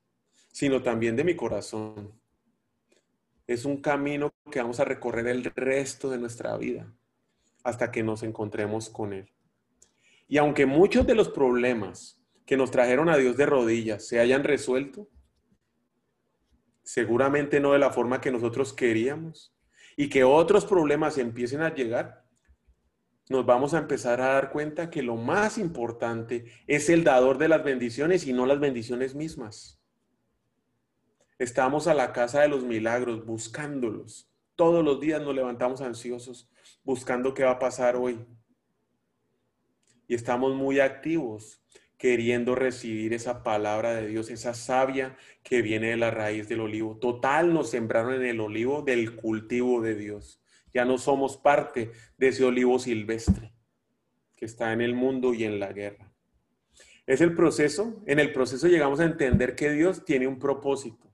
sino 0.54 0.82
también 0.82 1.18
de 1.18 1.26
mi 1.26 1.36
corazón. 1.36 2.18
Es 3.46 3.66
un 3.66 3.82
camino 3.82 4.34
que 4.50 4.62
vamos 4.62 4.80
a 4.80 4.86
recorrer 4.86 5.28
el 5.28 5.44
resto 5.44 6.10
de 6.10 6.18
nuestra 6.18 6.56
vida 6.56 6.90
hasta 7.66 7.92
que 7.92 8.04
nos 8.04 8.24
encontremos 8.24 8.90
con 8.90 9.12
Él. 9.12 9.34
Y 10.30 10.38
aunque 10.38 10.66
muchos 10.66 11.06
de 11.06 11.14
los 11.14 11.28
problemas 11.28 12.24
que 12.46 12.56
nos 12.56 12.72
trajeron 12.72 13.10
a 13.10 13.18
Dios 13.18 13.36
de 13.36 13.48
rodillas 13.48 14.08
se 14.08 14.22
hayan 14.22 14.46
resuelto, 14.46 15.10
seguramente 16.84 17.60
no 17.60 17.74
de 17.74 17.80
la 17.80 17.92
forma 17.92 18.22
que 18.22 18.32
nosotros 18.32 18.72
queríamos, 18.72 19.54
y 19.98 20.08
que 20.08 20.24
otros 20.24 20.66
problemas 20.66 21.18
empiecen 21.18 21.64
a 21.64 21.76
llegar, 21.76 22.24
nos 23.30 23.46
vamos 23.46 23.74
a 23.74 23.80
empezar 23.80 24.22
a 24.22 24.34
dar 24.34 24.52
cuenta 24.52 24.90
que 24.90 25.02
lo 25.02 25.16
más 25.16 25.58
importante 25.58 26.46
es 26.66 26.90
el 26.90 27.04
dador 27.04 27.38
de 27.38 27.50
las 27.50 27.64
bendiciones 27.64 28.26
y 28.26 28.34
no 28.34 28.46
las 28.46 28.60
bendiciones 28.60 29.16
mismas. 29.16 29.82
Estamos 31.38 31.88
a 31.88 31.94
la 31.94 32.14
casa 32.14 32.42
de 32.42 32.48
los 32.48 32.64
milagros 32.64 33.26
buscándolos. 33.26 34.30
Todos 34.56 34.84
los 34.84 35.00
días 35.00 35.22
nos 35.22 35.36
levantamos 35.36 35.82
ansiosos 35.82 36.50
buscando 36.84 37.34
qué 37.34 37.44
va 37.44 37.52
a 37.52 37.60
pasar 37.60 37.96
hoy. 37.96 38.26
Y 40.08 40.16
estamos 40.16 40.56
muy 40.56 40.80
activos 40.80 41.62
queriendo 41.98 42.56
recibir 42.56 43.14
esa 43.14 43.44
palabra 43.44 43.94
de 43.94 44.08
Dios, 44.08 44.30
esa 44.30 44.54
savia 44.54 45.18
que 45.44 45.62
viene 45.62 45.90
de 45.90 45.98
la 45.98 46.12
raíz 46.12 46.48
del 46.48 46.62
olivo. 46.62 46.98
Total, 46.98 47.54
nos 47.54 47.72
sembraron 47.72 48.14
en 48.16 48.26
el 48.26 48.40
olivo 48.40 48.84
del 48.84 49.16
cultivo 49.16 49.82
de 49.82 49.96
Dios. 49.96 50.42
Ya 50.74 50.86
no 50.86 50.98
somos 50.98 51.38
parte 51.38 51.92
de 52.18 52.28
ese 52.28 52.44
olivo 52.44 52.80
silvestre 52.80 53.54
que 54.36 54.46
está 54.46 54.72
en 54.72 54.82
el 54.82 54.94
mundo 54.94 55.34
y 55.34 55.44
en 55.44 55.60
la 55.60 55.74
guerra. 55.74 56.12
Es 57.06 57.22
el 57.22 57.34
proceso, 57.34 58.04
en 58.06 58.20
el 58.20 58.34
proceso 58.34 58.68
llegamos 58.68 59.00
a 59.00 59.06
entender 59.06 59.56
que 59.56 59.72
Dios 59.72 60.04
tiene 60.06 60.28
un 60.28 60.40
propósito 60.40 61.12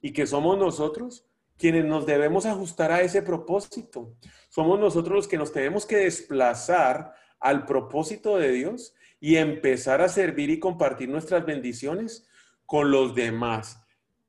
y 0.00 0.12
que 0.12 0.26
somos 0.26 0.56
nosotros 0.56 1.26
quienes 1.58 1.84
nos 1.84 2.06
debemos 2.06 2.46
ajustar 2.46 2.92
a 2.92 3.02
ese 3.02 3.22
propósito. 3.22 4.16
Somos 4.48 4.80
nosotros 4.80 5.16
los 5.16 5.28
que 5.28 5.38
nos 5.38 5.52
tenemos 5.52 5.84
que 5.84 5.96
desplazar 5.96 7.12
al 7.38 7.66
propósito 7.66 8.36
de 8.38 8.52
Dios 8.52 8.94
y 9.20 9.36
empezar 9.36 10.00
a 10.00 10.08
servir 10.08 10.50
y 10.50 10.58
compartir 10.58 11.08
nuestras 11.08 11.44
bendiciones 11.44 12.28
con 12.66 12.90
los 12.90 13.14
demás. 13.14 13.81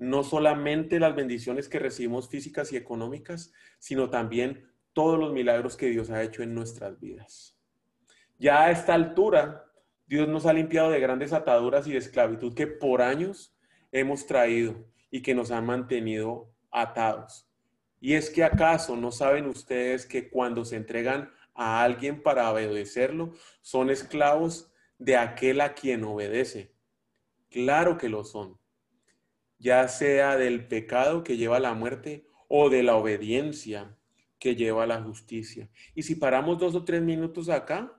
No 0.04 0.26
solamente 0.26 1.00
las 1.00 1.16
bendiciones 1.16 1.70
que 1.70 1.80
recibimos 1.80 2.28
físicas 2.28 2.74
y 2.74 2.76
económicas, 2.76 3.54
sino 3.80 4.10
también 4.10 4.70
todos 4.92 5.18
los 5.18 5.32
milagros 5.32 5.78
que 5.78 5.86
Dios 5.86 6.10
ha 6.10 6.22
hecho 6.22 6.44
en 6.44 6.54
nuestras 6.54 7.00
vidas. 7.00 7.58
Ya 8.38 8.64
a 8.64 8.72
esta 8.72 8.96
altura, 8.96 9.64
Dios 10.06 10.28
nos 10.28 10.46
ha 10.46 10.52
limpiado 10.52 10.90
de 10.90 11.00
grandes 11.00 11.32
ataduras 11.32 11.88
y 11.88 11.94
de 11.94 12.00
esclavitud 12.00 12.54
que 12.54 12.68
por 12.68 13.02
años 13.02 13.56
hemos 13.94 14.26
traído 14.28 14.86
y 15.10 15.22
que 15.22 15.34
nos 15.34 15.52
han 15.52 15.66
mantenido 15.66 16.54
atados. 16.70 17.50
Y 18.02 18.16
es 18.16 18.30
que 18.30 18.44
acaso 18.44 18.98
no 18.98 19.10
saben 19.10 19.46
ustedes 19.46 20.06
que 20.06 20.30
cuando 20.30 20.66
se 20.66 20.76
entregan 20.76 21.32
a 21.56 21.82
alguien 21.82 22.22
para 22.22 22.52
obedecerlo, 22.52 23.32
son 23.62 23.90
esclavos 23.90 24.70
de 24.98 25.16
aquel 25.16 25.62
a 25.62 25.74
quien 25.74 26.04
obedece. 26.04 26.76
Claro 27.50 27.98
que 27.98 28.10
lo 28.10 28.26
son. 28.26 28.60
Ya 29.64 29.88
sea 29.88 30.36
del 30.36 30.68
pecado 30.68 31.24
que 31.24 31.38
lleva 31.38 31.56
a 31.56 31.62
la 31.62 31.74
muerte 31.74 32.28
o 32.50 32.70
de 32.70 32.84
la 32.84 32.98
obediencia 32.98 33.98
que 34.38 34.58
lleva 34.58 34.84
a 34.84 34.88
la 34.88 35.02
justicia. 35.02 35.70
Y 35.96 36.04
si 36.04 36.16
paramos 36.16 36.60
dos 36.60 36.76
o 36.76 36.84
tres 36.84 37.02
minutos 37.02 37.48
acá, 37.48 37.98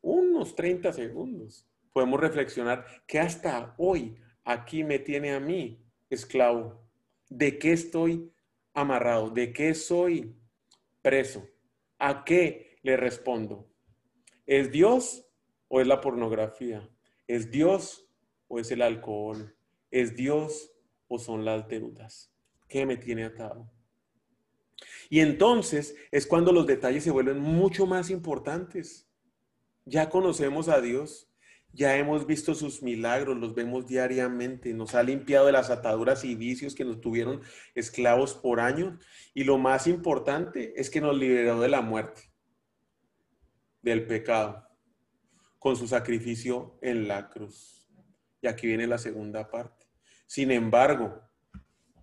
unos 0.00 0.54
30 0.54 0.92
segundos, 0.92 1.66
podemos 1.92 2.20
reflexionar 2.20 2.86
que 3.08 3.18
hasta 3.18 3.74
hoy 3.76 4.18
aquí 4.44 4.84
me 4.84 5.00
tiene 5.00 5.32
a 5.32 5.40
mí 5.40 5.84
esclavo. 6.08 6.80
¿De 7.28 7.58
qué 7.58 7.72
estoy 7.72 8.32
amarrado? 8.72 9.30
¿De 9.30 9.52
qué 9.52 9.74
soy 9.74 10.36
preso? 11.02 11.44
¿A 11.98 12.22
qué 12.22 12.78
le 12.82 12.96
respondo? 12.96 13.68
¿Es 14.46 14.70
Dios 14.70 15.26
o 15.66 15.80
es 15.80 15.88
la 15.88 16.00
pornografía? 16.00 16.88
¿Es 17.26 17.50
Dios 17.50 18.08
o 18.46 18.60
es 18.60 18.70
el 18.70 18.82
alcohol? 18.82 19.56
¿Es 19.90 20.14
Dios 20.14 20.72
o 21.08 21.18
son 21.18 21.44
las 21.44 21.68
deudas? 21.68 22.32
¿Qué 22.68 22.86
me 22.86 22.96
tiene 22.96 23.24
atado? 23.24 23.70
Y 25.08 25.20
entonces 25.20 25.96
es 26.10 26.26
cuando 26.26 26.52
los 26.52 26.66
detalles 26.66 27.04
se 27.04 27.10
vuelven 27.10 27.40
mucho 27.40 27.86
más 27.86 28.10
importantes. 28.10 29.08
Ya 29.84 30.08
conocemos 30.08 30.68
a 30.68 30.80
Dios, 30.80 31.28
ya 31.72 31.96
hemos 31.96 32.26
visto 32.26 32.54
sus 32.54 32.82
milagros, 32.82 33.36
los 33.38 33.54
vemos 33.54 33.86
diariamente, 33.86 34.74
nos 34.74 34.94
ha 34.94 35.02
limpiado 35.02 35.46
de 35.46 35.52
las 35.52 35.70
ataduras 35.70 36.24
y 36.24 36.34
vicios 36.34 36.74
que 36.74 36.84
nos 36.84 37.00
tuvieron 37.00 37.42
esclavos 37.74 38.34
por 38.34 38.60
años. 38.60 39.04
Y 39.34 39.44
lo 39.44 39.58
más 39.58 39.86
importante 39.86 40.74
es 40.80 40.90
que 40.90 41.00
nos 41.00 41.16
liberó 41.16 41.60
de 41.60 41.68
la 41.68 41.80
muerte, 41.80 42.30
del 43.82 44.06
pecado, 44.06 44.68
con 45.58 45.76
su 45.76 45.86
sacrificio 45.86 46.78
en 46.82 47.06
la 47.06 47.30
cruz. 47.30 47.88
Y 48.42 48.48
aquí 48.48 48.66
viene 48.66 48.86
la 48.86 48.98
segunda 48.98 49.50
parte. 49.50 49.79
Sin 50.30 50.52
embargo, 50.52 51.20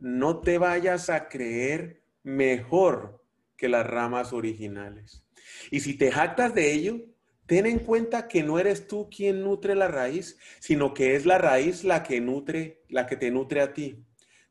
no 0.02 0.42
te 0.42 0.58
vayas 0.58 1.10
a 1.10 1.30
creer 1.30 2.04
mejor 2.24 3.24
que 3.56 3.70
las 3.70 3.88
ramas 3.88 4.34
originales. 4.34 5.24
Y 5.72 5.80
si 5.80 5.98
te 5.98 6.12
jactas 6.12 6.54
de 6.54 6.74
ello, 6.74 6.98
Ten 7.46 7.66
en 7.66 7.80
cuenta 7.80 8.28
que 8.28 8.44
no 8.44 8.60
eres 8.60 8.90
tú 8.90 9.10
quien 9.10 9.42
nutre 9.42 9.74
la 9.74 9.88
raíz, 9.88 10.38
sino 10.60 10.94
que 10.94 11.16
es 11.16 11.26
la 11.26 11.38
raíz 11.38 11.86
la 11.86 12.04
que 12.04 12.20
nutre, 12.20 12.84
la 12.90 13.08
que 13.08 13.16
te 13.16 13.32
nutre 13.32 13.62
a 13.62 13.74
ti. 13.74 14.06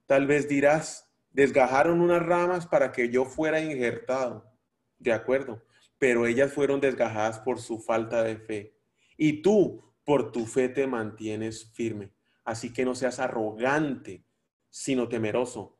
Tal 0.06 0.26
vez 0.26 0.48
dirás, 0.48 1.12
desgajaron 1.30 2.00
unas 2.00 2.24
ramas 2.24 2.66
para 2.66 2.92
que 2.92 3.10
yo 3.10 3.26
fuera 3.26 3.60
injertado. 3.60 4.50
De 4.98 5.12
acuerdo, 5.12 5.62
pero 5.98 6.26
ellas 6.26 6.54
fueron 6.54 6.80
desgajadas 6.80 7.38
por 7.40 7.60
su 7.60 7.80
falta 7.80 8.22
de 8.22 8.38
fe. 8.38 8.74
Y 9.18 9.42
tú, 9.42 9.84
por 10.02 10.32
tu 10.32 10.46
fe, 10.46 10.70
te 10.70 10.86
mantienes 10.86 11.70
firme. 11.74 12.15
Así 12.46 12.72
que 12.72 12.84
no 12.84 12.94
seas 12.94 13.18
arrogante, 13.18 14.24
sino 14.70 15.08
temeroso, 15.08 15.76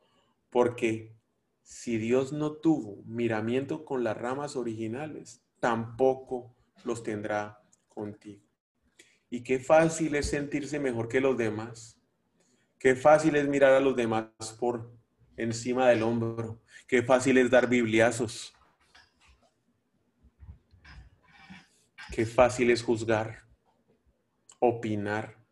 porque 0.50 1.16
si 1.62 1.96
Dios 1.96 2.33
no 2.33 2.55
tuvo 2.55 3.02
miramiento 3.05 3.85
con 3.85 4.02
las 4.02 4.16
ramas 4.16 4.57
originales, 4.57 5.44
tampoco 5.61 6.57
los 6.85 7.05
tendrá 7.05 7.62
contigo. 7.88 8.42
Y 9.31 9.44
qué 9.44 9.61
fácil 9.61 10.16
es 10.16 10.29
sentirse 10.29 10.81
mejor 10.81 11.09
que 11.09 11.20
los 11.20 11.37
demás. 11.37 12.00
Qué 12.79 12.96
fácil 12.96 13.37
es 13.37 13.48
mirar 13.48 13.72
a 13.72 13.81
los 13.81 13.94
demás 13.94 14.57
por 14.59 14.92
encima 15.37 15.88
del 15.88 16.02
hombro. 16.02 16.61
Qué 16.88 17.02
fácil 17.02 17.38
es 17.38 17.48
dar 17.48 17.68
bibliazos. 17.68 18.52
Qué 22.12 22.26
fácil 22.26 22.70
es 22.70 22.83
juzgar, 22.83 23.44
opinar, 24.59 25.45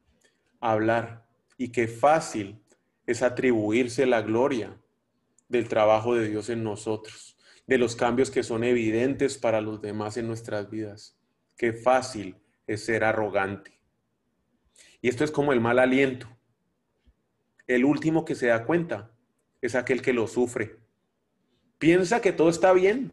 hablar. 0.73 1.27
Y 1.57 1.69
qué 1.69 1.89
fácil 1.89 2.61
es 3.07 3.23
atribuirse 3.23 4.07
la 4.07 4.23
gloria 4.23 4.81
del 5.49 5.69
trabajo 5.69 6.15
de 6.15 6.29
Dios 6.29 6.49
en 6.49 6.65
nosotros, 6.65 7.37
de 7.67 7.79
los 7.79 7.97
cambios 7.97 8.31
que 8.31 8.43
son 8.43 8.65
evidentes 8.65 9.39
para 9.39 9.61
los 9.61 9.81
demás 9.81 10.17
en 10.17 10.27
nuestras 10.27 10.71
vidas. 10.71 11.17
Qué 11.57 11.73
fácil 11.73 12.37
es 12.67 12.85
ser 12.85 13.05
arrogante. 13.05 13.81
Y 15.01 15.09
esto 15.09 15.23
es 15.23 15.31
como 15.31 15.53
el 15.53 15.61
mal 15.61 15.79
aliento. 15.79 16.29
El 17.67 17.85
último 17.85 18.25
que 18.25 18.35
se 18.35 18.49
da 18.49 18.65
cuenta 18.65 19.13
es 19.61 19.75
aquel 19.75 20.03
que 20.03 20.13
lo 20.13 20.27
sufre. 20.27 20.79
Piensa 21.79 22.21
que 22.21 22.33
todo 22.33 22.49
está 22.49 22.73
bien. 22.73 23.13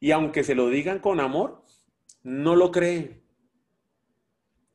Y 0.00 0.10
aunque 0.10 0.44
se 0.44 0.54
lo 0.54 0.68
digan 0.68 0.98
con 0.98 1.20
amor, 1.20 1.64
no 2.22 2.56
lo 2.56 2.70
cree. 2.70 3.23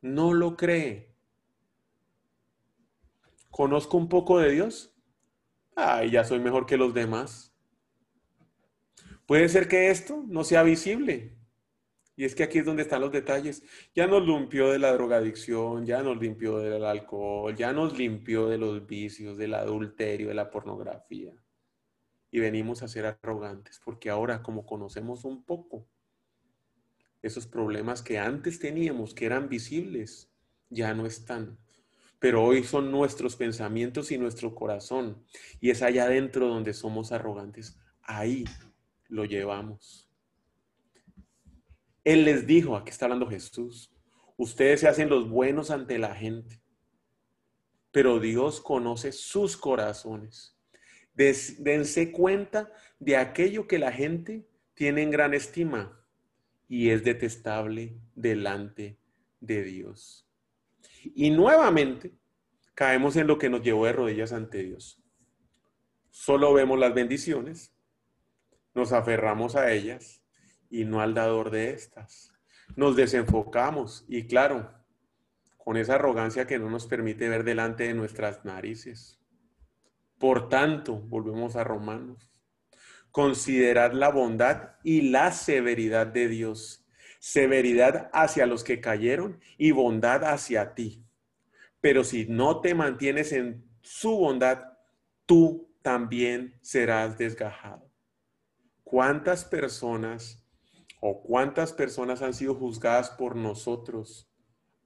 No 0.00 0.32
lo 0.32 0.56
cree. 0.56 1.14
¿Conozco 3.50 3.96
un 3.96 4.08
poco 4.08 4.38
de 4.38 4.50
Dios? 4.52 4.94
Ay, 5.74 6.10
ya 6.10 6.24
soy 6.24 6.38
mejor 6.40 6.66
que 6.66 6.76
los 6.76 6.94
demás. 6.94 7.54
Puede 9.26 9.48
ser 9.48 9.68
que 9.68 9.90
esto 9.90 10.24
no 10.26 10.44
sea 10.44 10.62
visible, 10.62 11.36
Y 12.16 12.24
es 12.24 12.34
que 12.34 12.42
aquí 12.42 12.58
es 12.58 12.66
donde 12.66 12.82
están 12.82 13.00
los 13.00 13.12
detalles. 13.12 13.62
Ya 13.94 14.06
nos 14.06 14.26
limpió 14.26 14.68
de 14.70 14.78
la 14.78 14.92
drogadicción, 14.92 15.86
ya 15.86 16.02
nos 16.02 16.18
limpió 16.20 16.58
del 16.58 16.84
alcohol, 16.84 17.54
ya 17.54 17.72
nos 17.72 17.96
limpió 17.96 18.48
de 18.48 18.58
los 18.58 18.86
vicios, 18.86 19.38
del 19.38 19.54
adulterio, 19.54 20.28
de 20.28 20.34
la 20.34 20.50
pornografía. 20.50 21.32
Y 22.30 22.40
venimos 22.40 22.82
a 22.82 22.88
ser 22.88 23.06
arrogantes, 23.06 23.80
porque 23.84 24.10
ahora 24.10 24.42
como 24.42 24.66
conocemos 24.66 25.24
un 25.24 25.44
poco, 25.44 25.86
esos 27.22 27.46
problemas 27.46 28.02
que 28.02 28.18
antes 28.18 28.58
teníamos, 28.58 29.14
que 29.14 29.26
eran 29.26 29.48
visibles, 29.48 30.30
ya 30.68 30.94
no 30.94 31.06
están. 31.06 31.58
Pero 32.18 32.44
hoy 32.44 32.64
son 32.64 32.90
nuestros 32.90 33.36
pensamientos 33.36 34.10
y 34.10 34.18
nuestro 34.18 34.54
corazón. 34.54 35.22
Y 35.60 35.70
es 35.70 35.82
allá 35.82 36.04
adentro 36.04 36.48
donde 36.48 36.74
somos 36.74 37.12
arrogantes. 37.12 37.78
Ahí 38.02 38.44
lo 39.08 39.24
llevamos. 39.24 40.08
Él 42.04 42.24
les 42.24 42.46
dijo, 42.46 42.76
aquí 42.76 42.90
está 42.90 43.06
hablando 43.06 43.28
Jesús, 43.28 43.92
ustedes 44.36 44.80
se 44.80 44.88
hacen 44.88 45.10
los 45.10 45.28
buenos 45.28 45.70
ante 45.70 45.98
la 45.98 46.14
gente, 46.14 46.62
pero 47.90 48.20
Dios 48.20 48.60
conoce 48.60 49.12
sus 49.12 49.56
corazones. 49.56 50.56
dense 51.14 52.10
cuenta 52.10 52.72
de 52.98 53.18
aquello 53.18 53.66
que 53.66 53.78
la 53.78 53.92
gente 53.92 54.48
tiene 54.74 55.02
en 55.02 55.10
gran 55.10 55.34
estima 55.34 55.99
y 56.70 56.90
es 56.90 57.02
detestable 57.02 57.98
delante 58.14 58.96
de 59.40 59.64
Dios. 59.64 60.24
Y 61.02 61.30
nuevamente 61.30 62.14
caemos 62.74 63.16
en 63.16 63.26
lo 63.26 63.38
que 63.38 63.50
nos 63.50 63.62
llevó 63.62 63.86
de 63.86 63.92
rodillas 63.92 64.32
ante 64.32 64.62
Dios. 64.62 65.02
Solo 66.10 66.54
vemos 66.54 66.78
las 66.78 66.94
bendiciones, 66.94 67.74
nos 68.72 68.92
aferramos 68.92 69.56
a 69.56 69.72
ellas 69.72 70.22
y 70.70 70.84
no 70.84 71.00
al 71.00 71.12
dador 71.12 71.50
de 71.50 71.70
estas. 71.70 72.32
Nos 72.76 72.94
desenfocamos 72.94 74.04
y 74.08 74.28
claro, 74.28 74.72
con 75.56 75.76
esa 75.76 75.96
arrogancia 75.96 76.46
que 76.46 76.60
no 76.60 76.70
nos 76.70 76.86
permite 76.86 77.28
ver 77.28 77.42
delante 77.42 77.88
de 77.88 77.94
nuestras 77.94 78.44
narices. 78.44 79.18
Por 80.18 80.48
tanto, 80.48 81.00
volvemos 81.00 81.56
a 81.56 81.64
Romanos, 81.64 82.30
considerad 83.10 83.92
la 83.92 84.10
bondad 84.10 84.76
y 84.84 85.10
la 85.10 85.32
severidad 85.32 86.06
de 86.06 86.28
Dios, 86.28 86.86
severidad 87.18 88.10
hacia 88.12 88.46
los 88.46 88.64
que 88.64 88.80
cayeron 88.80 89.40
y 89.58 89.72
bondad 89.72 90.24
hacia 90.24 90.74
ti. 90.74 91.04
Pero 91.80 92.04
si 92.04 92.26
no 92.26 92.60
te 92.60 92.74
mantienes 92.74 93.32
en 93.32 93.64
su 93.82 94.16
bondad, 94.16 94.64
tú 95.26 95.72
también 95.82 96.58
serás 96.60 97.16
desgajado. 97.16 97.90
¿Cuántas 98.84 99.44
personas 99.44 100.40
o 101.00 101.22
cuántas 101.22 101.72
personas 101.72 102.22
han 102.22 102.34
sido 102.34 102.54
juzgadas 102.54 103.10
por 103.10 103.34
nosotros 103.34 104.30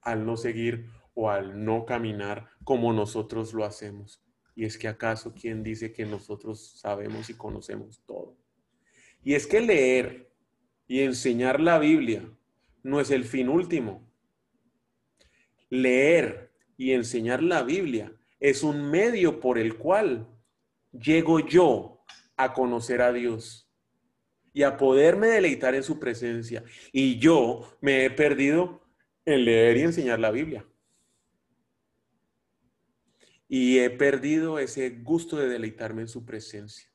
al 0.01 0.25
no 0.25 0.37
seguir 0.37 0.91
o 1.15 1.31
al 1.31 1.65
no 1.65 1.85
caminar 1.85 2.51
como 2.65 2.93
nosotros 2.93 3.53
lo 3.53 3.65
hacemos. 3.65 4.24
Y 4.55 4.65
es 4.65 4.79
que 4.79 4.89
acaso 4.89 5.35
¿quién 5.35 5.63
dice 5.63 5.93
que 5.93 6.07
nosotros 6.07 6.79
sabemos 6.79 7.29
y 7.31 7.35
conocemos 7.35 8.03
todo. 8.07 8.37
Y 9.23 9.35
es 9.35 9.47
que 9.47 9.61
leer 9.61 10.31
y 10.87 11.01
enseñar 11.01 11.61
la 11.61 11.79
Biblia 11.79 12.29
no 12.83 13.01
es 13.01 13.11
el 13.11 13.25
fin 13.25 13.49
último. 13.49 14.07
Leer 15.71 16.53
y 16.77 16.93
enseñar 16.93 17.43
la 17.43 17.63
Biblia 17.63 18.13
es 18.39 18.63
un 18.63 18.91
medio 18.91 19.41
por 19.41 19.59
el 19.59 19.77
cual 19.77 20.29
llego 20.93 21.41
yo 21.41 22.05
a 22.37 22.53
conocer 22.53 23.01
a 23.01 23.13
Dios 23.13 23.71
y 24.53 24.63
a 24.63 24.77
poderme 24.77 25.29
deleitar 25.29 25.75
en 25.75 25.83
su 25.83 25.99
presencia. 25.99 26.63
Y 26.93 27.19
yo 27.19 27.77
me 27.81 28.05
he 28.05 28.11
perdido 28.11 28.83
en 29.25 29.45
leer 29.45 29.79
y 29.79 29.83
enseñar 29.83 30.21
la 30.21 30.31
Biblia. 30.31 30.65
Y 33.57 33.79
he 33.79 33.89
perdido 33.89 34.59
ese 34.59 34.91
gusto 34.91 35.37
de 35.37 35.49
deleitarme 35.49 36.03
en 36.03 36.09
su 36.09 36.25
presencia, 36.25 36.91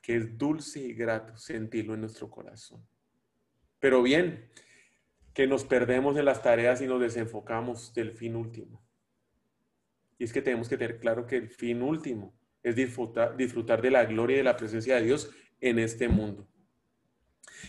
que 0.00 0.16
es 0.16 0.38
dulce 0.38 0.80
y 0.80 0.94
grato 0.94 1.36
sentirlo 1.36 1.92
en 1.92 2.00
nuestro 2.00 2.30
corazón. 2.30 2.82
Pero 3.78 4.02
bien, 4.02 4.48
que 5.34 5.46
nos 5.46 5.64
perdemos 5.64 6.16
en 6.16 6.24
las 6.24 6.42
tareas 6.42 6.80
y 6.80 6.86
nos 6.86 6.98
desenfocamos 6.98 7.92
del 7.92 8.12
fin 8.12 8.36
último. 8.36 8.82
Y 10.16 10.24
es 10.24 10.32
que 10.32 10.40
tenemos 10.40 10.70
que 10.70 10.78
tener 10.78 10.98
claro 10.98 11.26
que 11.26 11.36
el 11.36 11.50
fin 11.50 11.82
último 11.82 12.34
es 12.62 12.74
disfrutar, 12.74 13.36
disfrutar 13.36 13.82
de 13.82 13.90
la 13.90 14.06
gloria 14.06 14.36
y 14.36 14.38
de 14.38 14.44
la 14.44 14.56
presencia 14.56 14.96
de 14.96 15.02
Dios 15.02 15.30
en 15.60 15.78
este 15.78 16.08
mundo. 16.08 16.48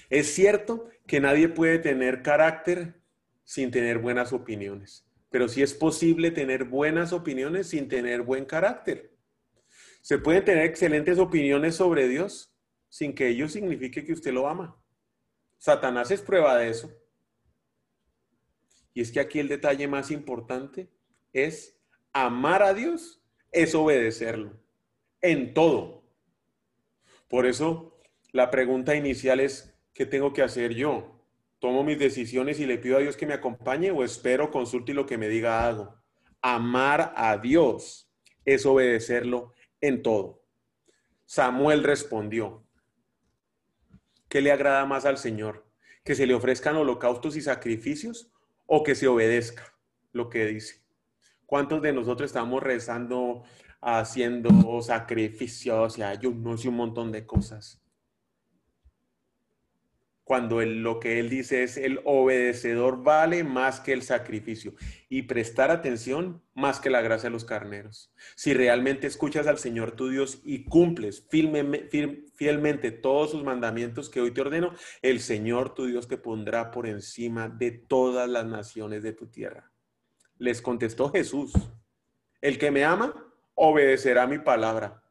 Es 0.09 0.33
cierto 0.33 0.87
que 1.05 1.19
nadie 1.19 1.49
puede 1.49 1.77
tener 1.79 2.23
carácter 2.23 3.01
sin 3.43 3.69
tener 3.69 3.97
buenas 3.97 4.31
opiniones, 4.31 5.05
pero 5.33 5.47
sí 5.47 5.63
es 5.63 5.73
posible 5.73 6.29
tener 6.29 6.63
buenas 6.63 7.11
opiniones 7.11 7.69
sin 7.69 7.87
tener 7.87 8.21
buen 8.21 8.45
carácter. 8.45 9.17
Se 10.03 10.19
pueden 10.19 10.45
tener 10.45 10.63
excelentes 10.63 11.17
opiniones 11.17 11.73
sobre 11.73 12.07
Dios 12.07 12.53
sin 12.87 13.15
que 13.15 13.29
ello 13.29 13.49
signifique 13.49 14.05
que 14.05 14.13
usted 14.13 14.31
lo 14.31 14.47
ama. 14.47 14.79
Satanás 15.57 16.11
es 16.11 16.21
prueba 16.21 16.55
de 16.59 16.69
eso. 16.69 16.95
Y 18.93 19.01
es 19.01 19.11
que 19.11 19.19
aquí 19.19 19.39
el 19.39 19.47
detalle 19.47 19.87
más 19.87 20.11
importante 20.11 20.91
es 21.31 21.79
amar 22.11 22.61
a 22.61 22.75
Dios, 22.75 23.19
es 23.51 23.73
obedecerlo 23.73 24.51
en 25.19 25.55
todo. 25.55 26.03
Por 27.27 27.47
eso 27.47 27.99
la 28.31 28.51
pregunta 28.51 28.95
inicial 28.95 29.39
es, 29.39 29.75
¿qué 29.95 30.05
tengo 30.05 30.31
que 30.31 30.43
hacer 30.43 30.75
yo? 30.75 31.12
¿Tomo 31.63 31.81
mis 31.85 31.97
decisiones 31.97 32.59
y 32.59 32.65
le 32.65 32.77
pido 32.77 32.97
a 32.97 32.99
Dios 32.99 33.15
que 33.15 33.25
me 33.25 33.33
acompañe 33.33 33.89
o 33.89 34.03
espero, 34.03 34.51
consulto 34.51 34.91
y 34.91 34.95
lo 34.95 35.05
que 35.05 35.17
me 35.17 35.29
diga 35.29 35.65
hago? 35.65 35.95
Amar 36.41 37.13
a 37.15 37.37
Dios 37.37 38.11
es 38.43 38.65
obedecerlo 38.65 39.53
en 39.79 40.01
todo. 40.01 40.43
Samuel 41.23 41.85
respondió, 41.85 42.67
¿qué 44.27 44.41
le 44.41 44.51
agrada 44.51 44.85
más 44.85 45.05
al 45.05 45.17
Señor? 45.17 45.65
¿Que 46.03 46.15
se 46.15 46.27
le 46.27 46.33
ofrezcan 46.33 46.75
holocaustos 46.75 47.37
y 47.37 47.41
sacrificios 47.41 48.29
o 48.65 48.83
que 48.83 48.93
se 48.93 49.07
obedezca 49.07 49.73
lo 50.11 50.29
que 50.29 50.45
dice? 50.45 50.83
¿Cuántos 51.45 51.81
de 51.81 51.93
nosotros 51.93 52.29
estamos 52.29 52.61
rezando 52.61 53.45
haciendo 53.79 54.81
sacrificios 54.81 55.97
y 55.97 56.03
ayunos 56.03 56.65
y 56.65 56.67
un 56.67 56.75
montón 56.75 57.11
de 57.13 57.25
cosas. 57.25 57.82
Cuando 60.23 60.61
lo 60.61 61.01
que 61.01 61.19
él 61.19 61.29
dice 61.29 61.63
es 61.63 61.75
el 61.75 61.99
obedecedor 62.05 63.03
vale 63.03 63.43
más 63.43 63.81
que 63.81 63.91
el 63.91 64.03
sacrificio 64.03 64.73
y 65.09 65.23
prestar 65.23 65.69
atención 65.69 66.41
más 66.53 66.79
que 66.79 66.89
la 66.89 67.01
gracia 67.01 67.29
de 67.29 67.33
los 67.33 67.43
carneros. 67.43 68.13
Si 68.35 68.53
realmente 68.53 69.05
escuchas 69.05 69.47
al 69.47 69.57
Señor 69.57 69.91
tu 69.91 70.07
Dios 70.07 70.39
y 70.45 70.63
cumples 70.63 71.27
fielmente 71.29 72.91
todos 72.91 73.31
sus 73.31 73.43
mandamientos 73.43 74.09
que 74.09 74.21
hoy 74.21 74.31
te 74.31 74.39
ordeno, 74.39 74.73
el 75.01 75.19
Señor 75.19 75.73
tu 75.73 75.87
Dios 75.87 76.07
te 76.07 76.17
pondrá 76.17 76.71
por 76.71 76.87
encima 76.87 77.49
de 77.49 77.71
todas 77.71 78.29
las 78.29 78.45
naciones 78.45 79.03
de 79.03 79.11
tu 79.11 79.27
tierra. 79.27 79.73
Les 80.37 80.61
contestó 80.61 81.09
Jesús, 81.09 81.51
el 82.39 82.57
que 82.57 82.71
me 82.71 82.85
ama, 82.85 83.13
obedecerá 83.55 84.25
mi 84.25 84.39
palabra. 84.39 85.03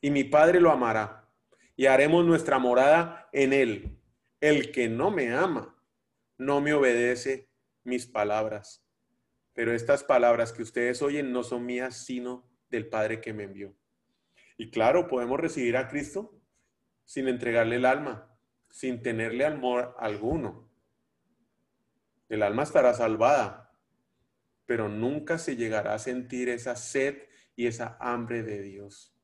Y 0.00 0.10
mi 0.10 0.24
Padre 0.24 0.60
lo 0.60 0.70
amará. 0.70 1.28
Y 1.76 1.86
haremos 1.86 2.24
nuestra 2.24 2.58
morada 2.58 3.28
en 3.32 3.52
él. 3.52 3.97
El 4.40 4.70
que 4.70 4.88
no 4.88 5.10
me 5.10 5.34
ama, 5.34 5.76
no 6.36 6.60
me 6.60 6.72
obedece 6.72 7.50
mis 7.82 8.06
palabras. 8.06 8.84
Pero 9.52 9.72
estas 9.72 10.04
palabras 10.04 10.52
que 10.52 10.62
ustedes 10.62 11.02
oyen 11.02 11.32
no 11.32 11.42
son 11.42 11.66
mías, 11.66 12.04
sino 12.04 12.48
del 12.70 12.88
Padre 12.88 13.20
que 13.20 13.32
me 13.32 13.44
envió. 13.44 13.74
Y 14.56 14.70
claro, 14.70 15.08
podemos 15.08 15.40
recibir 15.40 15.76
a 15.76 15.88
Cristo 15.88 16.40
sin 17.04 17.26
entregarle 17.26 17.76
el 17.76 17.84
alma, 17.84 18.38
sin 18.70 19.02
tenerle 19.02 19.46
amor 19.46 19.96
alguno. 19.98 20.70
El 22.28 22.42
alma 22.42 22.62
estará 22.62 22.92
salvada, 22.94 23.72
pero 24.66 24.88
nunca 24.88 25.38
se 25.38 25.56
llegará 25.56 25.94
a 25.94 25.98
sentir 25.98 26.48
esa 26.48 26.76
sed 26.76 27.22
y 27.56 27.66
esa 27.66 27.96
hambre 28.00 28.42
de 28.42 28.62
Dios. 28.62 29.16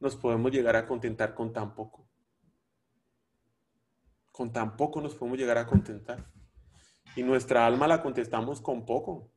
Nos 0.00 0.16
podemos 0.16 0.50
llegar 0.50 0.76
a 0.76 0.86
contentar 0.86 1.34
con 1.34 1.52
tan 1.52 1.74
poco. 1.74 2.07
Con 4.38 4.52
tan 4.52 4.76
poco 4.76 5.00
nos 5.00 5.16
podemos 5.16 5.36
llegar 5.36 5.58
a 5.58 5.66
contentar. 5.66 6.24
Y 7.16 7.24
nuestra 7.24 7.66
alma 7.66 7.88
la 7.88 8.00
contestamos 8.00 8.60
con 8.60 8.86
poco. 8.86 9.32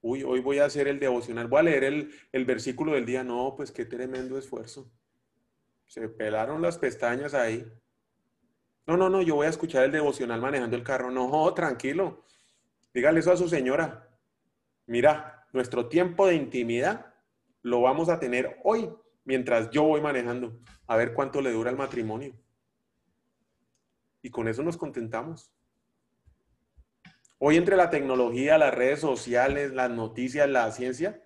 Uy, 0.00 0.24
hoy 0.24 0.40
voy 0.40 0.58
a 0.58 0.64
hacer 0.64 0.88
el 0.88 0.98
devocional, 0.98 1.46
voy 1.46 1.60
a 1.60 1.62
leer 1.62 1.84
el, 1.84 2.10
el 2.32 2.44
versículo 2.44 2.94
del 2.94 3.06
día. 3.06 3.22
No, 3.22 3.54
pues 3.56 3.70
qué 3.70 3.84
tremendo 3.84 4.38
esfuerzo. 4.38 4.90
Se 5.86 6.08
pelaron 6.08 6.60
las 6.62 6.78
pestañas 6.78 7.32
ahí. 7.32 7.64
No, 8.88 8.96
no, 8.96 9.08
no, 9.08 9.22
yo 9.22 9.36
voy 9.36 9.46
a 9.46 9.50
escuchar 9.50 9.84
el 9.84 9.92
devocional 9.92 10.40
manejando 10.40 10.76
el 10.76 10.82
carro. 10.82 11.12
No, 11.12 11.54
tranquilo. 11.54 12.24
Dígale 12.92 13.20
eso 13.20 13.30
a 13.30 13.36
su 13.36 13.48
señora. 13.48 14.18
Mira, 14.86 15.46
nuestro 15.52 15.88
tiempo 15.88 16.26
de 16.26 16.34
intimidad 16.34 17.14
lo 17.62 17.82
vamos 17.82 18.08
a 18.08 18.18
tener 18.18 18.58
hoy 18.64 18.90
mientras 19.22 19.70
yo 19.70 19.84
voy 19.84 20.00
manejando. 20.00 20.58
A 20.88 20.96
ver 20.96 21.14
cuánto 21.14 21.40
le 21.40 21.52
dura 21.52 21.70
el 21.70 21.76
matrimonio. 21.76 22.34
Y 24.26 24.30
con 24.30 24.48
eso 24.48 24.64
nos 24.64 24.76
contentamos. 24.76 25.52
Hoy 27.38 27.56
entre 27.56 27.76
la 27.76 27.90
tecnología, 27.90 28.58
las 28.58 28.74
redes 28.74 28.98
sociales, 28.98 29.72
las 29.72 29.88
noticias, 29.88 30.50
la 30.50 30.72
ciencia, 30.72 31.22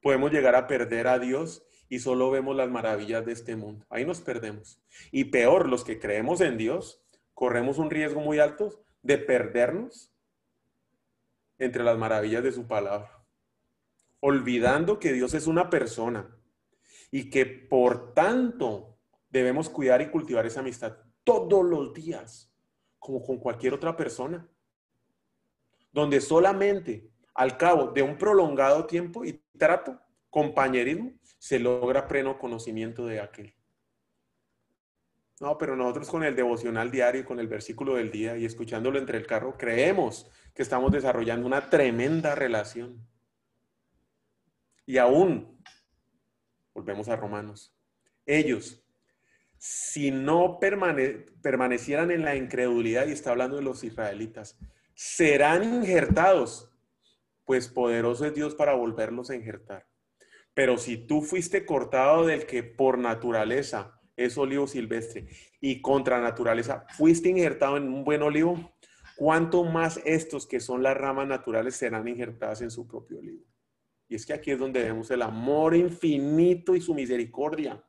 podemos 0.00 0.32
llegar 0.32 0.54
a 0.54 0.66
perder 0.66 1.06
a 1.06 1.18
Dios 1.18 1.66
y 1.90 1.98
solo 1.98 2.30
vemos 2.30 2.56
las 2.56 2.70
maravillas 2.70 3.26
de 3.26 3.32
este 3.32 3.56
mundo. 3.56 3.84
Ahí 3.90 4.06
nos 4.06 4.22
perdemos. 4.22 4.80
Y 5.12 5.24
peor, 5.24 5.68
los 5.68 5.84
que 5.84 5.98
creemos 5.98 6.40
en 6.40 6.56
Dios, 6.56 7.04
corremos 7.34 7.76
un 7.76 7.90
riesgo 7.90 8.22
muy 8.22 8.38
alto 8.38 8.86
de 9.02 9.18
perdernos 9.18 10.10
entre 11.58 11.84
las 11.84 11.98
maravillas 11.98 12.42
de 12.42 12.52
su 12.52 12.66
palabra, 12.66 13.22
olvidando 14.20 14.98
que 14.98 15.12
Dios 15.12 15.34
es 15.34 15.46
una 15.46 15.68
persona 15.68 16.34
y 17.10 17.28
que 17.28 17.44
por 17.44 18.14
tanto 18.14 18.98
debemos 19.28 19.68
cuidar 19.68 20.00
y 20.00 20.08
cultivar 20.08 20.46
esa 20.46 20.60
amistad 20.60 20.96
todos 21.24 21.64
los 21.64 21.92
días, 21.92 22.52
como 22.98 23.22
con 23.22 23.38
cualquier 23.38 23.74
otra 23.74 23.96
persona, 23.96 24.48
donde 25.92 26.20
solamente 26.20 27.10
al 27.34 27.56
cabo 27.56 27.92
de 27.92 28.02
un 28.02 28.18
prolongado 28.18 28.86
tiempo 28.86 29.24
y 29.24 29.42
trato, 29.56 30.00
compañerismo, 30.28 31.12
se 31.38 31.58
logra 31.58 32.06
pleno 32.06 32.38
conocimiento 32.38 33.06
de 33.06 33.20
aquel. 33.20 33.54
No, 35.40 35.56
pero 35.56 35.74
nosotros 35.74 36.10
con 36.10 36.22
el 36.22 36.36
devocional 36.36 36.90
diario, 36.90 37.24
con 37.24 37.40
el 37.40 37.48
versículo 37.48 37.94
del 37.94 38.10
día 38.10 38.36
y 38.36 38.44
escuchándolo 38.44 38.98
entre 38.98 39.16
el 39.16 39.26
carro, 39.26 39.56
creemos 39.56 40.30
que 40.54 40.62
estamos 40.62 40.92
desarrollando 40.92 41.46
una 41.46 41.70
tremenda 41.70 42.34
relación. 42.34 43.08
Y 44.84 44.98
aún, 44.98 45.58
volvemos 46.74 47.08
a 47.08 47.16
Romanos, 47.16 47.74
ellos, 48.26 48.84
si 49.62 50.10
no 50.10 50.58
permanecieran 50.58 52.10
en 52.10 52.24
la 52.24 52.34
incredulidad, 52.34 53.06
y 53.06 53.12
está 53.12 53.32
hablando 53.32 53.56
de 53.56 53.62
los 53.62 53.84
israelitas, 53.84 54.58
serán 54.94 55.62
injertados, 55.64 56.72
pues 57.44 57.68
poderoso 57.68 58.24
es 58.24 58.34
Dios 58.34 58.54
para 58.54 58.72
volverlos 58.72 59.28
a 59.28 59.34
injertar. 59.34 59.86
Pero 60.54 60.78
si 60.78 60.96
tú 60.96 61.20
fuiste 61.20 61.66
cortado 61.66 62.24
del 62.24 62.46
que 62.46 62.62
por 62.62 62.96
naturaleza 62.96 64.00
es 64.16 64.38
olivo 64.38 64.66
silvestre 64.66 65.26
y 65.60 65.82
contra 65.82 66.22
naturaleza 66.22 66.86
fuiste 66.96 67.28
injertado 67.28 67.76
en 67.76 67.82
un 67.92 68.02
buen 68.02 68.22
olivo, 68.22 68.72
¿cuánto 69.14 69.64
más 69.64 70.00
estos 70.06 70.46
que 70.46 70.60
son 70.60 70.82
las 70.82 70.96
ramas 70.96 71.28
naturales 71.28 71.76
serán 71.76 72.08
injertadas 72.08 72.62
en 72.62 72.70
su 72.70 72.88
propio 72.88 73.18
olivo? 73.18 73.44
Y 74.08 74.14
es 74.14 74.24
que 74.24 74.32
aquí 74.32 74.52
es 74.52 74.58
donde 74.58 74.82
vemos 74.82 75.10
el 75.10 75.20
amor 75.20 75.76
infinito 75.76 76.74
y 76.74 76.80
su 76.80 76.94
misericordia. 76.94 77.84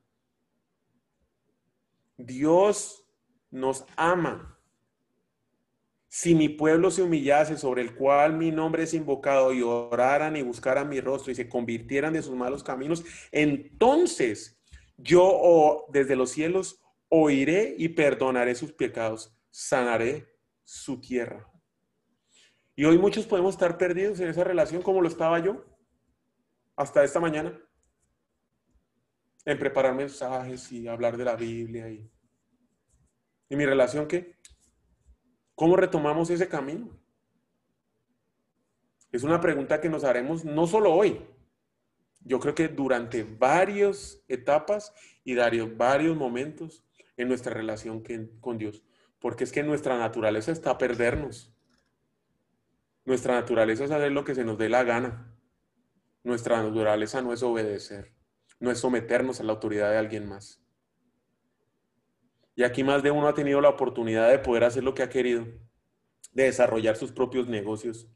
Dios 2.26 3.06
nos 3.50 3.86
ama 3.96 4.52
si 6.14 6.36
mi 6.36 6.50
pueblo 6.50 6.92
se 6.92 7.04
humillase 7.04 7.56
sobre 7.58 7.82
el 7.82 7.96
cual 7.96 8.34
mi 8.34 8.52
nombre 8.52 8.84
es 8.84 8.94
invocado 8.94 9.54
y 9.54 9.62
oraran 9.62 10.36
y 10.36 10.42
buscaran 10.42 10.90
mi 10.90 11.00
rostro 11.00 11.32
y 11.32 11.36
se 11.36 11.48
convirtieran 11.48 12.12
de 12.12 12.22
sus 12.22 12.36
malos 12.36 12.64
caminos, 12.64 13.06
entonces 13.32 14.62
yo 14.98 15.86
desde 15.94 16.18
los 16.18 16.32
cielos 16.32 16.82
oiré 17.08 17.76
y 17.78 17.88
perdonaré 17.88 18.56
sus 18.56 18.74
pecados, 18.74 19.34
sanaré 19.52 20.28
su 20.66 21.00
tierra. 21.00 21.50
Y 22.76 22.84
hoy 22.84 22.98
muchos 22.98 23.26
podemos 23.26 23.56
estar 23.56 23.78
perdidos 23.78 24.20
en 24.20 24.28
esa 24.28 24.44
relación 24.44 24.82
como 24.82 25.02
lo 25.02 25.08
estaba 25.08 25.40
yo 25.40 25.64
hasta 26.76 27.06
esta 27.06 27.22
mañana, 27.22 27.58
en 29.46 29.58
preparar 29.60 29.96
mensajes 29.96 30.72
y 30.72 30.88
hablar 30.88 31.18
de 31.18 31.26
la 31.26 31.36
Biblia. 31.36 31.90
¿Y, 31.90 32.10
¿y 33.50 33.56
mi 33.56 33.66
relación 33.66 34.08
qué? 34.08 34.38
¿Cómo 35.56 35.76
retomamos 35.76 36.30
ese 36.30 36.48
camino? 36.48 37.00
Es 39.12 39.24
una 39.24 39.42
pregunta 39.42 39.82
que 39.82 39.90
nos 39.90 40.04
haremos 40.04 40.46
no 40.46 40.68
solo 40.68 40.94
hoy, 40.94 41.20
yo 42.24 42.40
creo 42.40 42.56
que 42.56 42.68
durante 42.68 43.24
varias 43.24 44.24
etapas 44.28 44.94
y 45.24 45.36
varios 45.36 46.16
momentos 46.16 46.84
en 47.18 47.28
nuestra 47.28 47.54
relación 47.54 48.04
con 48.40 48.58
Dios, 48.58 48.84
porque 49.20 49.44
es 49.44 49.52
que 49.52 49.64
nuestra 49.64 49.98
naturaleza 49.98 50.52
está 50.52 50.72
a 50.72 50.78
perdernos. 50.78 51.54
Nuestra 53.06 53.34
naturaleza 53.34 53.86
es 53.86 53.92
hacer 53.92 54.12
lo 54.12 54.24
que 54.24 54.36
se 54.36 54.46
nos 54.46 54.58
dé 54.58 54.70
la 54.70 54.84
gana. 54.84 55.36
Nuestra 56.24 56.62
naturaleza 56.62 57.22
no 57.22 57.34
es 57.34 57.42
obedecer, 57.42 58.14
no 58.62 58.72
es 58.72 58.80
someternos 58.80 59.40
a 59.40 59.44
la 59.44 59.54
autoridad 59.54 59.90
de 59.90 59.98
alguien 59.98 60.30
más. 60.30 60.62
Y 62.56 62.64
aquí 62.64 62.84
más 62.84 63.02
de 63.02 63.10
uno 63.10 63.28
ha 63.28 63.34
tenido 63.34 63.60
la 63.60 63.70
oportunidad 63.70 64.30
de 64.30 64.38
poder 64.38 64.64
hacer 64.64 64.84
lo 64.84 64.94
que 64.94 65.02
ha 65.02 65.10
querido, 65.10 65.46
de 66.32 66.44
desarrollar 66.44 66.96
sus 66.96 67.12
propios 67.12 67.48
negocios. 67.48 68.08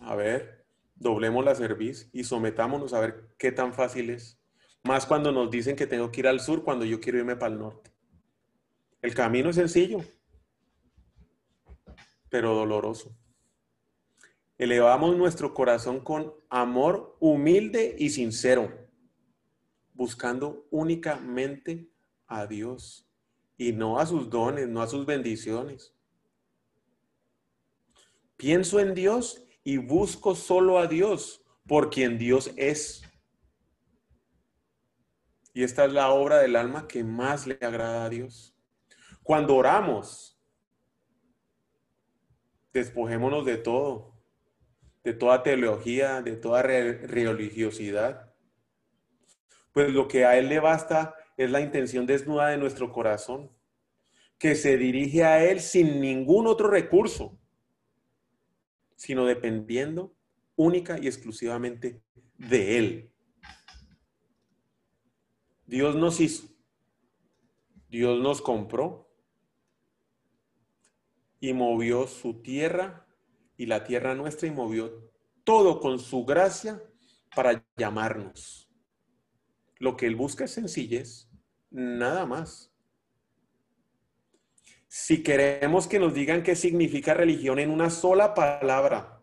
A 0.00 0.16
ver, 0.16 0.66
doblemos 0.94 1.44
la 1.44 1.54
cerviz 1.54 2.08
y 2.14 2.24
sometámonos 2.24 2.94
a 2.94 3.00
ver 3.00 3.28
qué 3.38 3.52
tan 3.52 3.74
fácil 3.74 4.08
es. 4.08 4.40
Más 4.84 5.04
cuando 5.04 5.32
nos 5.32 5.50
dicen 5.50 5.76
que 5.76 5.86
tengo 5.86 6.10
que 6.10 6.20
ir 6.20 6.28
al 6.28 6.40
sur 6.40 6.64
cuando 6.64 6.86
yo 6.86 6.98
quiero 6.98 7.18
irme 7.18 7.36
para 7.36 7.52
el 7.52 7.58
norte. 7.58 7.90
El 9.02 9.14
camino 9.14 9.50
es 9.50 9.56
sencillo, 9.56 9.98
pero 12.30 12.54
doloroso. 12.54 13.14
Elevamos 14.58 15.16
nuestro 15.16 15.52
corazón 15.52 16.00
con 16.00 16.32
amor 16.48 17.16
humilde 17.20 17.94
y 17.98 18.08
sincero, 18.08 18.72
buscando 19.92 20.66
únicamente 20.70 21.90
a 22.26 22.46
Dios 22.46 23.06
y 23.58 23.72
no 23.72 23.98
a 23.98 24.06
sus 24.06 24.30
dones, 24.30 24.66
no 24.66 24.80
a 24.80 24.86
sus 24.86 25.04
bendiciones. 25.04 25.94
Pienso 28.38 28.80
en 28.80 28.94
Dios 28.94 29.42
y 29.62 29.76
busco 29.76 30.34
solo 30.34 30.78
a 30.78 30.86
Dios 30.86 31.42
por 31.66 31.90
quien 31.90 32.16
Dios 32.16 32.50
es. 32.56 33.02
Y 35.52 35.64
esta 35.64 35.84
es 35.84 35.92
la 35.92 36.10
obra 36.10 36.38
del 36.38 36.56
alma 36.56 36.86
que 36.86 37.04
más 37.04 37.46
le 37.46 37.58
agrada 37.60 38.04
a 38.04 38.08
Dios. 38.08 38.54
Cuando 39.22 39.56
oramos, 39.56 40.38
despojémonos 42.72 43.44
de 43.44 43.56
todo, 43.56 44.15
de 45.06 45.14
toda 45.14 45.44
teología, 45.44 46.20
de 46.20 46.34
toda 46.34 46.62
religiosidad. 46.62 48.34
Pues 49.70 49.92
lo 49.92 50.08
que 50.08 50.24
a 50.24 50.36
Él 50.36 50.48
le 50.48 50.58
basta 50.58 51.14
es 51.36 51.48
la 51.48 51.60
intención 51.60 52.06
desnuda 52.06 52.48
de 52.48 52.56
nuestro 52.56 52.90
corazón, 52.90 53.52
que 54.36 54.56
se 54.56 54.76
dirige 54.76 55.22
a 55.22 55.44
Él 55.44 55.60
sin 55.60 56.00
ningún 56.00 56.48
otro 56.48 56.68
recurso, 56.68 57.38
sino 58.96 59.24
dependiendo 59.26 60.12
única 60.56 60.98
y 61.00 61.06
exclusivamente 61.06 62.02
de 62.36 62.76
Él. 62.76 63.12
Dios 65.66 65.94
nos 65.94 66.18
hizo, 66.18 66.48
Dios 67.88 68.20
nos 68.20 68.42
compró 68.42 69.08
y 71.38 71.52
movió 71.52 72.08
su 72.08 72.42
tierra 72.42 73.05
y 73.56 73.66
la 73.66 73.84
tierra 73.84 74.14
nuestra 74.14 74.48
y 74.48 74.50
movió 74.50 75.10
todo 75.44 75.80
con 75.80 75.98
su 75.98 76.24
gracia 76.24 76.82
para 77.34 77.64
llamarnos. 77.76 78.68
Lo 79.78 79.96
que 79.96 80.06
Él 80.06 80.16
busca 80.16 80.44
es 80.44 80.52
sencillez, 80.52 81.28
nada 81.70 82.26
más. 82.26 82.72
Si 84.88 85.22
queremos 85.22 85.86
que 85.86 85.98
nos 85.98 86.14
digan 86.14 86.42
qué 86.42 86.56
significa 86.56 87.14
religión 87.14 87.58
en 87.58 87.70
una 87.70 87.90
sola 87.90 88.34
palabra, 88.34 89.22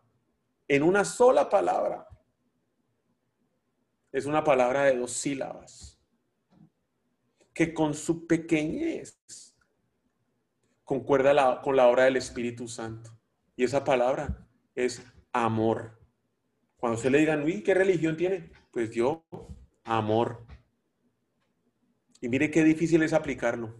en 0.68 0.84
una 0.84 1.04
sola 1.04 1.50
palabra, 1.50 2.08
es 4.12 4.26
una 4.26 4.44
palabra 4.44 4.84
de 4.84 4.96
dos 4.96 5.12
sílabas, 5.12 6.00
que 7.54 7.74
con 7.74 7.94
su 7.94 8.28
pequeñez 8.28 9.20
concuerda 10.84 11.62
con 11.62 11.76
la 11.76 11.88
obra 11.88 12.04
del 12.04 12.18
Espíritu 12.18 12.68
Santo. 12.68 13.12
Y 13.56 13.64
esa 13.64 13.84
palabra 13.84 14.48
es 14.76 15.04
amor. 15.32 16.00
Cuando 16.78 16.98
se 16.98 17.10
le 17.10 17.20
digan, 17.20 17.44
uy, 17.44 17.64
¿qué 17.64 17.74
religión 17.74 18.18
tiene? 18.18 18.52
Pues 18.72 18.92
yo 18.92 19.26
amor. 19.84 20.46
Y 22.20 22.30
mire 22.30 22.50
qué 22.52 22.64
difícil 22.64 23.04
es 23.04 23.14
aplicarlo. 23.14 23.76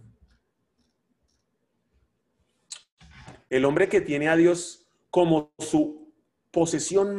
El 3.50 3.64
hombre 3.64 3.88
que 3.88 4.00
tiene 4.00 4.28
a 4.28 4.36
Dios 4.36 4.86
como 5.10 5.52
su 5.58 6.12
posesión 6.50 7.16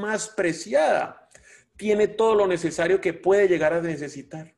más 0.00 0.28
preciada, 0.28 1.28
tiene 1.76 2.08
todo 2.08 2.34
lo 2.34 2.46
necesario 2.46 3.00
que 3.00 3.12
puede 3.12 3.48
llegar 3.48 3.72
a 3.72 3.82
necesitar. 3.82 4.54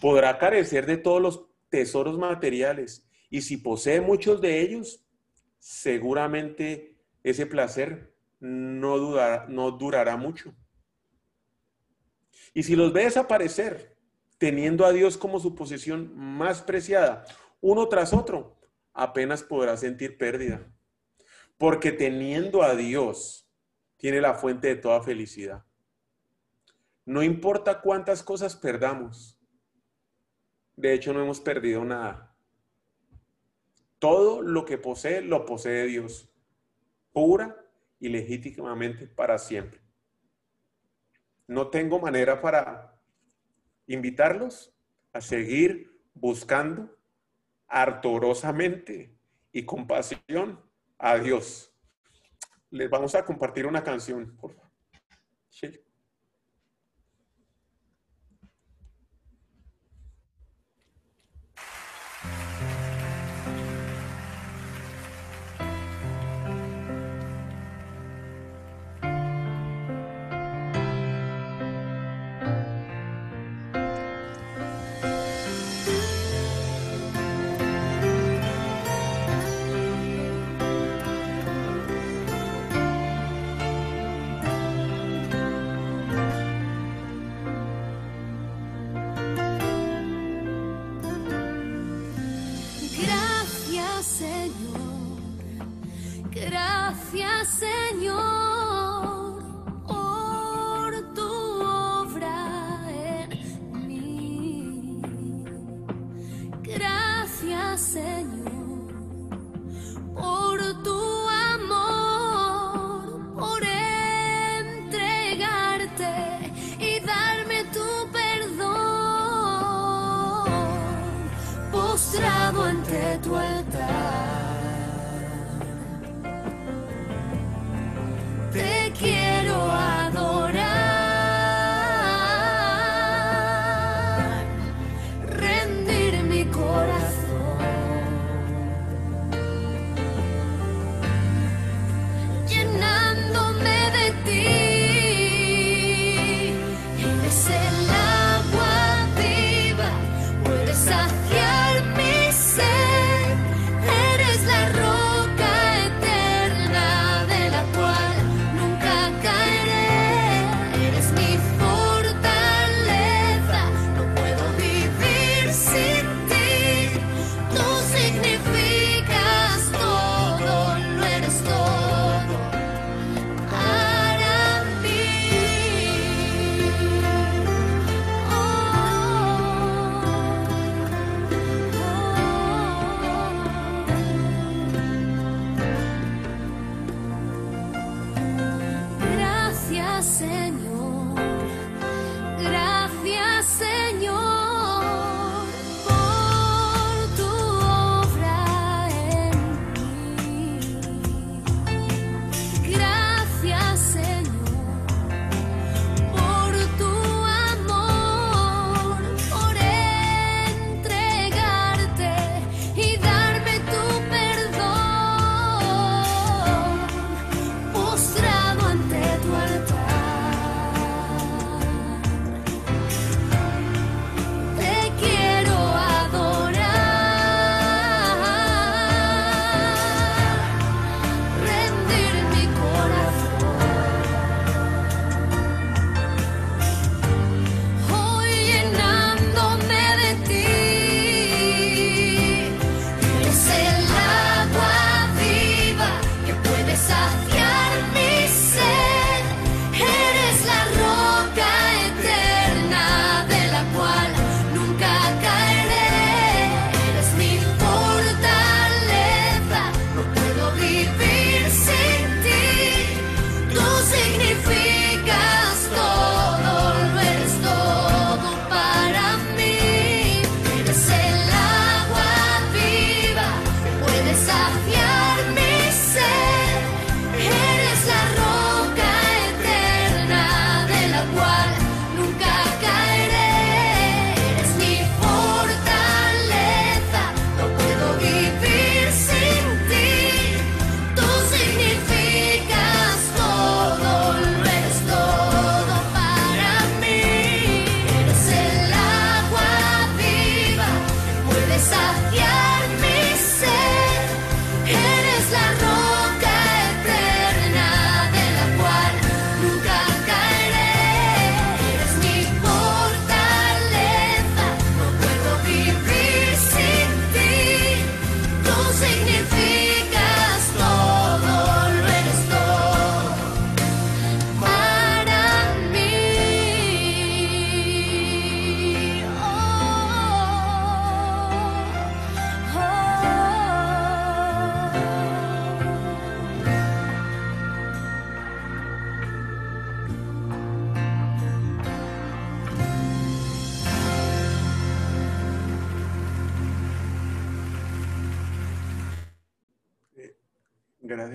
Podrá 0.00 0.38
carecer 0.38 0.86
de 0.86 0.96
todos 0.96 1.20
los 1.20 1.46
tesoros 1.68 2.18
materiales 2.18 3.06
y 3.28 3.42
si 3.42 3.58
posee 3.58 4.00
muchos 4.00 4.40
de 4.40 4.60
ellos, 4.60 5.04
seguramente 5.60 6.96
ese 7.22 7.46
placer 7.46 8.12
no, 8.40 8.96
no 9.46 9.70
durará 9.70 10.16
mucho. 10.16 10.52
Y 12.52 12.64
si 12.64 12.74
los 12.74 12.92
ve 12.92 13.04
desaparecer, 13.04 13.96
teniendo 14.38 14.84
a 14.84 14.92
Dios 14.92 15.16
como 15.16 15.38
su 15.38 15.54
posesión 15.54 16.16
más 16.16 16.62
preciada, 16.62 17.24
uno 17.60 17.88
tras 17.88 18.12
otro, 18.12 18.58
apenas 18.92 19.42
podrá 19.42 19.76
sentir 19.76 20.18
pérdida. 20.18 20.66
Porque 21.58 21.92
teniendo 21.92 22.62
a 22.62 22.74
Dios, 22.74 23.48
tiene 23.98 24.20
la 24.20 24.34
fuente 24.34 24.68
de 24.68 24.76
toda 24.76 25.02
felicidad. 25.02 25.64
No 27.04 27.22
importa 27.22 27.82
cuántas 27.82 28.22
cosas 28.22 28.56
perdamos. 28.56 29.38
De 30.74 30.94
hecho, 30.94 31.12
no 31.12 31.22
hemos 31.22 31.40
perdido 31.40 31.84
nada. 31.84 32.29
Todo 34.00 34.42
lo 34.42 34.64
que 34.64 34.78
posee, 34.78 35.20
lo 35.20 35.44
posee 35.44 35.86
Dios, 35.86 36.28
pura 37.12 37.64
y 38.00 38.08
legítimamente 38.08 39.06
para 39.06 39.38
siempre. 39.38 39.80
No 41.46 41.68
tengo 41.68 42.00
manera 42.00 42.40
para 42.40 42.98
invitarlos 43.86 44.74
a 45.12 45.20
seguir 45.20 46.00
buscando 46.14 46.98
ardorosamente 47.68 49.16
y 49.52 49.64
con 49.64 49.86
pasión 49.86 50.60
a 50.98 51.18
Dios. 51.18 51.72
Les 52.70 52.88
vamos 52.88 53.14
a 53.14 53.24
compartir 53.24 53.66
una 53.66 53.84
canción, 53.84 54.36
por 54.36 54.54
favor. 54.54 54.70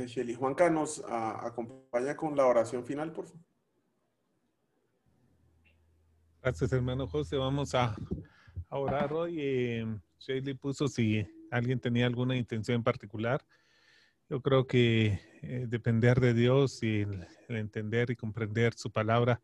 Gracias, 0.06 0.24
Shelly. 0.24 0.36
Juanca, 0.36 0.70
¿nos 0.70 1.04
acompaña 1.08 2.16
con 2.16 2.36
la 2.36 2.46
oración 2.46 2.86
final, 2.86 3.12
por 3.12 3.26
favor? 3.26 3.42
Gracias, 6.44 6.72
hermano 6.74 7.08
José. 7.08 7.38
Vamos 7.38 7.74
a, 7.74 7.96
orar 8.70 9.14
hoy. 9.14 9.38
Eh, 9.40 10.00
Shelly 10.20 10.54
puso 10.54 10.88
si 10.88 11.26
alguien 11.50 11.80
tenía 11.80 12.06
alguna 12.06 12.36
intención 12.36 12.76
en 12.76 12.84
particular. 12.84 13.44
Yo 14.30 14.42
creo 14.42 14.68
que 14.68 15.20
eh, 15.42 15.66
depender 15.68 16.20
de 16.20 16.36
Dios 16.36 16.84
y 16.84 17.02
el, 17.02 17.26
entender 17.48 18.12
y 18.12 18.16
comprender 18.16 18.76
su 18.76 18.92
palabra, 18.92 19.42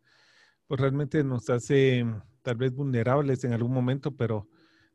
pues 0.67 0.79
realmente 0.79 1.23
nos 1.23 1.49
hace 1.49 2.05
tal 2.43 2.57
vez 2.57 2.71
vulnerables 2.71 3.43
en 3.45 3.53
algún 3.53 3.73
momento, 3.73 4.15
pero 4.15 4.47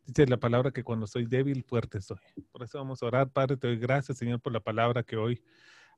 Dice 0.07 0.27
la 0.27 0.37
palabra 0.37 0.71
que 0.71 0.85
cuando 0.85 1.09
soy 1.09 1.27
débil, 1.27 1.65
fuerte 1.65 2.01
soy. 2.01 2.19
Por 2.53 2.63
eso 2.63 2.79
vamos 2.79 3.03
a 3.03 3.07
orar, 3.07 3.29
Padre. 3.29 3.57
Te 3.57 3.67
doy 3.67 3.77
gracias, 3.77 4.19
Señor, 4.19 4.41
por 4.41 4.53
la 4.53 4.61
palabra 4.61 5.03
que 5.03 5.17
hoy 5.17 5.43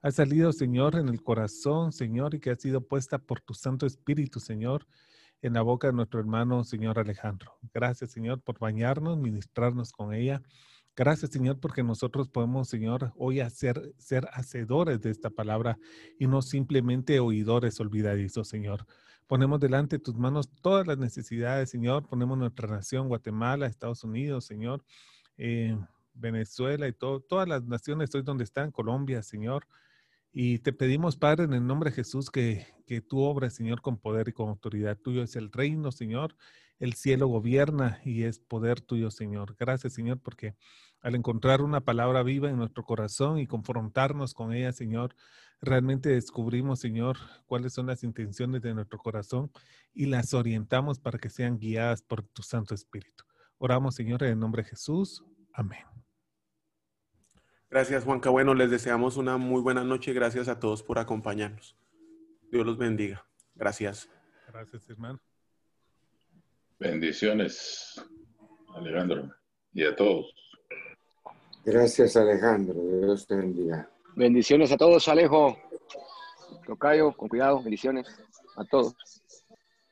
ha 0.01 0.11
salido, 0.11 0.51
Señor, 0.53 0.97
en 0.97 1.09
el 1.09 1.23
corazón, 1.23 1.93
Señor, 1.93 2.35
y 2.35 2.41
que 2.41 2.51
ha 2.51 2.57
sido 2.57 2.81
puesta 2.81 3.19
por 3.19 3.41
tu 3.43 3.53
Santo 3.53 3.85
Espíritu, 3.85 4.41
Señor, 4.41 4.87
en 5.43 5.53
la 5.53 5.61
boca 5.61 5.89
de 5.89 5.93
nuestro 5.93 6.21
hermano, 6.21 6.65
Señor 6.65 6.99
Alejandro. 6.99 7.59
Gracias, 7.75 8.11
Señor, 8.13 8.41
por 8.41 8.59
bañarnos, 8.59 9.19
ministrarnos 9.19 9.93
con 9.93 10.15
ella. 10.15 10.41
Gracias, 10.97 11.31
Señor, 11.31 11.61
porque 11.61 11.83
nosotros 11.83 12.29
podemos, 12.29 12.69
Señor, 12.69 13.13
hoy 13.15 13.41
hacer, 13.41 13.95
ser 13.99 14.27
hacedores 14.33 15.03
de 15.03 15.11
esta 15.11 15.29
palabra 15.29 15.79
y 16.19 16.27
no 16.27 16.41
simplemente 16.41 17.21
oidores 17.21 17.79
olvidadizos, 17.79 18.49
Señor. 18.49 18.87
Ponemos 19.29 19.61
delante 19.61 19.99
de 19.99 20.03
tus 20.03 20.17
manos 20.17 20.49
todas 20.63 20.87
las 20.87 20.97
necesidades, 20.97 21.69
Señor. 21.69 22.09
Ponemos 22.09 22.39
nuestra 22.39 22.67
nación, 22.67 23.09
Guatemala, 23.09 23.67
Estados 23.67 24.03
Unidos, 24.03 24.47
Señor, 24.47 24.83
eh, 25.37 25.77
Venezuela 26.15 26.89
y 26.89 26.95
todo, 26.95 27.21
todas 27.21 27.47
las 27.47 27.63
naciones 27.63 28.15
hoy 28.15 28.23
donde 28.23 28.45
están, 28.45 28.73
Colombia, 28.73 29.23
Señor. 29.23 29.67
Y 30.33 30.61
te 30.61 30.73
pedimos, 30.73 31.19
Padre, 31.19 31.45
en 31.45 31.53
el 31.53 31.67
nombre 31.67 31.91
de 31.91 31.97
Jesús, 31.97 32.31
que, 32.31 32.67
que 32.87 33.03
tú 33.03 33.21
obres, 33.21 33.53
Señor, 33.53 33.83
con 33.83 33.99
poder 33.99 34.29
y 34.29 34.33
con 34.33 34.49
autoridad. 34.49 34.97
Tuyo 34.97 35.23
es 35.23 35.37
el 35.37 35.53
reino, 35.53 35.93
Señor. 35.93 36.35
El 36.79 36.95
cielo 36.95 37.27
gobierna 37.27 38.01
y 38.07 38.23
es 38.23 38.39
poder 38.39 38.81
tuyo, 38.81 39.11
Señor. 39.11 39.57
Gracias, 39.59 39.93
Señor, 39.93 40.21
porque 40.21 40.55
al 41.01 41.15
encontrar 41.15 41.63
una 41.63 41.81
palabra 41.81 42.23
viva 42.23 42.49
en 42.49 42.57
nuestro 42.57 42.85
corazón 42.85 43.39
y 43.39 43.47
confrontarnos 43.47 44.35
con 44.35 44.53
ella, 44.53 44.73
Señor, 44.73 45.15
realmente 45.61 46.11
descubrimos, 46.11 46.81
Señor, 46.81 47.17
cuáles 47.47 47.73
son 47.73 47.87
las 47.87 48.03
intenciones 48.05 48.63
de 48.63 48.75
nuestro 48.75 48.99
corazón 48.99 49.51
y 49.95 50.07
las 50.07 50.35
orientamos 50.35 50.99
para 50.99 51.19
que 51.19 51.31
sean 51.31 51.59
guiadas 51.59 52.03
por 52.03 52.23
tu 52.23 52.43
Santo 52.43 52.75
Espíritu. 52.75 53.25
Oramos, 53.59 53.95
Señor, 53.95 54.23
en 54.23 54.31
el 54.31 54.39
nombre 54.39 54.63
de 54.63 54.71
Jesús. 54.71 55.25
Amén. 55.53 55.85
Gracias, 57.71 58.05
Juanca. 58.05 58.31
Bueno, 58.31 58.55
les 58.55 58.71
deseamos 58.71 59.17
una 59.17 59.37
muy 59.37 59.61
buena 59.61 59.85
noche. 59.85 60.13
Gracias 60.13 60.49
a 60.49 60.59
todos 60.59 60.83
por 60.83 60.99
acompañarnos. 60.99 61.77
Dios 62.51 62.65
los 62.65 62.79
bendiga. 62.79 63.27
Gracias. 63.55 64.09
Gracias, 64.47 64.89
hermano. 64.89 65.21
Bendiciones, 66.79 68.01
Alejandro, 68.75 69.35
y 69.73 69.85
a 69.85 69.95
todos. 69.97 70.48
Gracias, 71.71 72.17
Alejandro. 72.17 72.81
Dios 72.81 73.27
te 73.27 73.37
bendiga. 73.37 73.91
Bendiciones 74.17 74.73
a 74.73 74.79
todos, 74.79 75.07
Alejo. 75.07 75.55
Tocayo, 76.67 77.13
con 77.13 77.29
cuidado, 77.29 77.63
bendiciones 77.63 78.07
a 78.57 78.65
todos. 78.65 79.18